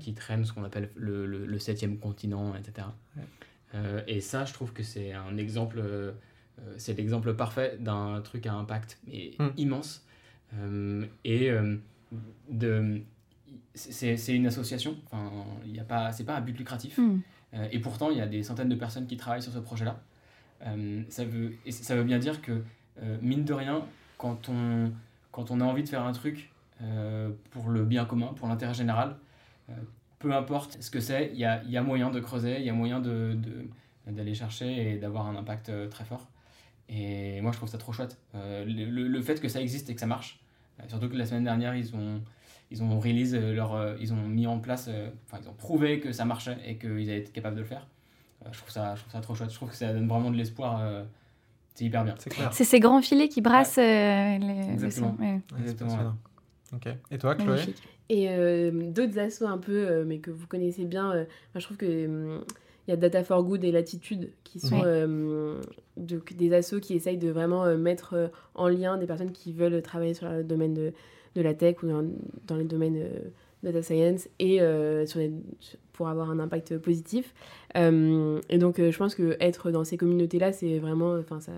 qui 0.00 0.12
traîne 0.12 0.44
ce 0.44 0.52
qu'on 0.52 0.64
appelle 0.64 0.90
le, 0.96 1.26
le, 1.26 1.58
septième 1.58 1.98
continent, 1.98 2.54
etc. 2.54 2.88
Euh, 3.74 4.02
et 4.06 4.20
ça, 4.20 4.44
je 4.44 4.52
trouve 4.52 4.72
que 4.72 4.82
c'est 4.82 5.12
un 5.12 5.36
exemple, 5.36 5.80
euh, 5.82 6.12
c'est 6.76 6.96
l'exemple 6.96 7.34
parfait 7.34 7.76
d'un 7.78 8.20
truc 8.22 8.46
à 8.46 8.54
impact 8.54 8.98
mais 9.06 9.32
hmm. 9.38 9.48
immense. 9.56 10.06
Euh, 10.54 11.04
et 11.24 11.50
de, 12.50 13.00
c'est 13.74 14.34
une 14.34 14.46
association, 14.46 14.96
enfin, 15.06 15.30
y 15.66 15.78
a 15.78 15.84
pas, 15.84 16.12
c'est 16.12 16.24
pas 16.24 16.36
un 16.36 16.40
but 16.40 16.56
lucratif. 16.58 16.98
Hmm. 16.98 17.20
et 17.70 17.78
pourtant, 17.78 18.10
il 18.10 18.18
y 18.18 18.20
a 18.20 18.26
des 18.26 18.42
centaines 18.42 18.68
de 18.68 18.74
personnes 18.74 19.06
qui 19.06 19.16
travaillent 19.16 19.42
sur 19.42 19.52
ce 19.52 19.58
projet-là. 19.58 20.00
ça, 21.08 21.24
veut, 21.24 21.54
et 21.64 21.72
ça 21.72 21.94
veut 21.96 22.04
bien 22.04 22.18
dire 22.18 22.42
que, 22.42 22.62
mine 23.22 23.44
de 23.44 23.54
rien, 23.54 23.82
quand 24.16 24.48
on, 24.48 24.92
quand 25.32 25.50
on 25.50 25.60
a 25.60 25.64
envie 25.64 25.82
de 25.82 25.88
faire 25.88 26.04
un 26.04 26.12
truc 26.12 26.50
pour 27.50 27.70
le 27.70 27.84
bien 27.84 28.04
commun, 28.04 28.32
pour 28.36 28.48
l'intérêt 28.48 28.74
général, 28.74 29.16
peu 30.18 30.34
importe 30.34 30.78
ce 30.80 30.90
que 30.90 31.00
c'est, 31.00 31.30
il 31.32 31.38
y 31.38 31.44
a, 31.44 31.62
y 31.64 31.76
a, 31.76 31.82
moyen 31.82 32.10
de 32.10 32.20
creuser, 32.20 32.58
il 32.58 32.64
y 32.64 32.70
a 32.70 32.72
moyen 32.72 33.00
d'aller 33.00 33.34
de, 33.36 34.12
d'aller 34.12 34.34
chercher 34.34 34.92
et 34.92 34.98
d'avoir 34.98 35.26
un 35.26 35.36
impact 35.36 35.68
euh, 35.68 35.88
très 35.88 36.04
fort. 36.04 36.28
Et 36.88 37.40
moi, 37.40 37.52
je 37.52 37.58
trouve 37.58 37.68
ça 37.68 37.78
trop 37.78 37.92
chouette. 37.92 38.18
Euh, 38.34 38.64
le, 38.64 39.08
le, 39.08 39.22
fait 39.22 39.40
que 39.40 39.48
ça 39.48 39.60
existe 39.60 39.90
et 39.90 39.94
que 39.94 40.00
ça 40.00 40.06
marche, 40.06 40.40
euh, 40.80 40.88
surtout 40.88 41.08
que 41.08 41.16
la 41.16 41.26
semaine 41.26 41.44
dernière, 41.44 41.74
ils 41.76 41.94
ont, 41.94 42.22
ils 42.70 42.82
ont 42.82 42.98
release 43.00 43.34
leur, 43.34 43.96
ils 44.00 44.12
ont 44.12 44.26
mis 44.26 44.46
en 44.46 44.58
place, 44.58 44.90
enfin, 45.26 45.40
ils 45.42 45.48
ont 45.48 45.54
prouvé 45.54 46.00
que 46.00 46.12
ça 46.12 46.24
marchait 46.24 46.56
et 46.66 46.76
qu'ils 46.76 47.10
avaient 47.10 47.20
été 47.20 47.32
capables 47.32 47.56
de 47.56 47.62
le 47.62 47.66
faire. 47.66 47.86
je, 48.52 48.58
trouve 48.58 48.70
ça, 48.70 48.94
je 48.94 49.00
trouve 49.00 49.12
ça 49.12 49.20
trop 49.20 49.34
chouette. 49.34 49.50
Je 49.50 49.54
trouve 49.54 49.70
que 49.70 49.76
ça 49.76 49.92
donne 49.92 50.08
vraiment 50.08 50.30
de 50.30 50.36
l'espoir. 50.36 50.82
c'est 51.74 51.84
hyper 51.84 52.04
bien. 52.04 52.14
C'est 52.52 52.64
ces 52.64 52.80
grands 52.80 53.02
filets 53.02 53.28
qui 53.28 53.40
brassent 53.40 53.76
les, 53.76 54.68
Exactement. 54.72 55.16
Exactement. 55.58 56.14
Ok. 56.74 56.88
Et 57.10 57.18
toi, 57.18 57.34
Chloé 57.34 57.60
Et 58.08 58.28
euh, 58.30 58.70
d'autres 58.90 59.18
assos 59.18 59.46
un 59.46 59.58
peu, 59.58 59.88
euh, 59.88 60.04
mais 60.06 60.18
que 60.18 60.30
vous 60.30 60.46
connaissez 60.46 60.84
bien, 60.84 61.12
euh, 61.12 61.24
je 61.54 61.60
trouve 61.60 61.76
que 61.76 62.06
hum, 62.06 62.44
il 62.86 62.90
y 62.90 62.94
a 62.94 62.96
Data 62.96 63.22
for 63.22 63.42
Good 63.42 63.64
et 63.64 63.72
Latitude 63.72 64.30
qui 64.44 64.60
sont 64.60 64.80
de, 64.80 65.60
des 66.34 66.54
assos 66.54 66.80
qui 66.80 66.94
essayent 66.94 67.18
de 67.18 67.28
vraiment 67.28 67.66
mettre 67.76 68.30
en 68.54 68.66
lien 68.66 68.96
des 68.96 69.04
personnes 69.04 69.32
qui 69.32 69.52
veulent 69.52 69.82
travailler 69.82 70.14
sur 70.14 70.26
le 70.26 70.42
domaine 70.42 70.72
de, 70.72 70.94
de 71.38 71.42
la 71.42 71.54
tech 71.54 71.82
ou 71.82 71.88
dans, 71.88 72.56
les 72.56 72.64
domaines 72.64 73.08
data 73.62 73.82
science 73.82 74.28
et 74.38 74.58
sur 75.06 75.20
pour 75.92 76.08
avoir 76.08 76.30
un 76.30 76.38
impact 76.38 76.78
positif. 76.78 77.34
et 77.74 78.58
donc, 78.58 78.76
je 78.78 78.96
pense 78.96 79.14
que 79.14 79.36
être 79.40 79.70
dans 79.70 79.84
ces 79.84 79.96
communautés-là, 79.96 80.52
c'est 80.52 80.78
vraiment, 80.78 81.14
enfin, 81.14 81.40
ça, 81.40 81.52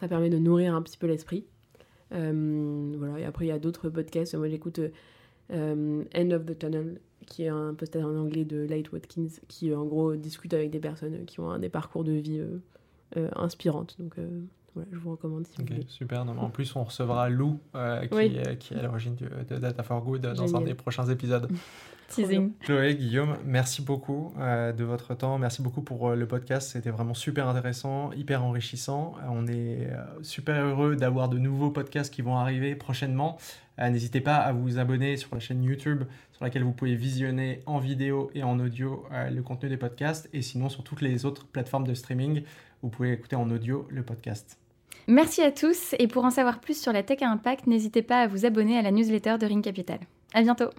ça 0.00 0.08
permet 0.08 0.30
de 0.30 0.38
nourrir 0.38 0.74
un 0.74 0.82
petit 0.82 0.98
peu 0.98 1.06
l'esprit. 1.06 1.44
Euh, 2.12 2.94
voilà, 2.98 3.18
et 3.18 3.24
après, 3.24 3.46
il 3.46 3.48
y 3.48 3.52
a 3.52 3.58
d'autres 3.58 3.88
podcasts. 3.88 4.34
Moi, 4.34 4.48
j'écoute 4.48 4.80
euh, 5.52 6.04
End 6.14 6.30
of 6.30 6.46
the 6.46 6.58
Tunnel, 6.58 7.00
qui 7.26 7.44
est 7.44 7.48
un 7.48 7.74
podcast 7.74 8.04
en 8.04 8.16
anglais 8.16 8.44
de 8.44 8.64
Light 8.64 8.92
Watkins, 8.92 9.28
qui 9.48 9.74
en 9.74 9.84
gros 9.84 10.14
discute 10.16 10.54
avec 10.54 10.70
des 10.70 10.80
personnes 10.80 11.24
qui 11.24 11.40
ont 11.40 11.58
des 11.58 11.68
parcours 11.68 12.04
de 12.04 12.12
vie 12.12 12.42
euh, 13.16 13.28
inspirantes. 13.36 13.96
Donc, 13.98 14.16
voilà, 14.74 14.88
je 14.92 14.98
vous 14.98 15.12
recommande 15.12 15.46
si 15.46 15.56
vous 15.58 15.66
voulez. 15.66 15.86
Super. 15.88 16.26
en 16.26 16.50
plus, 16.50 16.74
on 16.76 16.84
recevra 16.84 17.28
Lou, 17.28 17.60
qui, 18.10 18.38
qui, 18.58 18.74
est 18.74 18.78
à 18.78 18.82
l'origine 18.82 19.16
de 19.16 19.58
Data 19.58 19.82
for 19.82 20.02
Good, 20.02 20.22
dans 20.22 20.56
un 20.56 20.60
des 20.60 20.74
prochains 20.74 21.06
épisodes. 21.06 21.48
Teasing. 22.08 22.52
Chloé, 22.60 22.94
Guillaume, 22.94 23.36
merci 23.44 23.82
beaucoup 23.82 24.32
euh, 24.38 24.72
de 24.72 24.84
votre 24.84 25.14
temps. 25.14 25.38
Merci 25.38 25.62
beaucoup 25.62 25.82
pour 25.82 26.10
euh, 26.10 26.16
le 26.16 26.26
podcast. 26.26 26.70
C'était 26.70 26.90
vraiment 26.90 27.14
super 27.14 27.48
intéressant, 27.48 28.12
hyper 28.12 28.44
enrichissant. 28.44 29.14
On 29.28 29.46
est 29.46 29.90
euh, 29.90 30.04
super 30.22 30.64
heureux 30.64 30.96
d'avoir 30.96 31.28
de 31.28 31.38
nouveaux 31.38 31.70
podcasts 31.70 32.12
qui 32.12 32.22
vont 32.22 32.36
arriver 32.36 32.74
prochainement. 32.74 33.38
N'hésitez 33.76 34.20
pas 34.20 34.36
à 34.36 34.52
vous 34.52 34.78
abonner 34.78 35.16
sur 35.16 35.34
la 35.34 35.40
chaîne 35.40 35.64
YouTube 35.64 36.04
sur 36.30 36.44
laquelle 36.44 36.62
vous 36.62 36.70
pouvez 36.70 36.94
visionner 36.94 37.60
en 37.66 37.80
vidéo 37.80 38.30
et 38.32 38.44
en 38.44 38.60
audio 38.60 39.04
le 39.10 39.42
contenu 39.42 39.68
des 39.68 39.76
podcasts. 39.76 40.28
Et 40.32 40.42
sinon, 40.42 40.68
sur 40.68 40.84
toutes 40.84 41.00
les 41.00 41.26
autres 41.26 41.44
plateformes 41.44 41.84
de 41.84 41.94
streaming, 41.94 42.44
vous 42.82 42.88
pouvez 42.88 43.10
écouter 43.10 43.34
en 43.34 43.50
audio 43.50 43.88
le 43.90 44.04
podcast. 44.04 44.63
Merci 45.06 45.42
à 45.42 45.50
tous. 45.50 45.94
Et 45.98 46.08
pour 46.08 46.24
en 46.24 46.30
savoir 46.30 46.60
plus 46.60 46.80
sur 46.80 46.92
la 46.92 47.02
tech 47.02 47.22
à 47.22 47.28
impact, 47.28 47.66
n'hésitez 47.66 48.02
pas 48.02 48.20
à 48.20 48.26
vous 48.26 48.46
abonner 48.46 48.78
à 48.78 48.82
la 48.82 48.90
newsletter 48.90 49.36
de 49.38 49.46
Ring 49.46 49.62
Capital. 49.62 50.00
À 50.32 50.42
bientôt. 50.42 50.70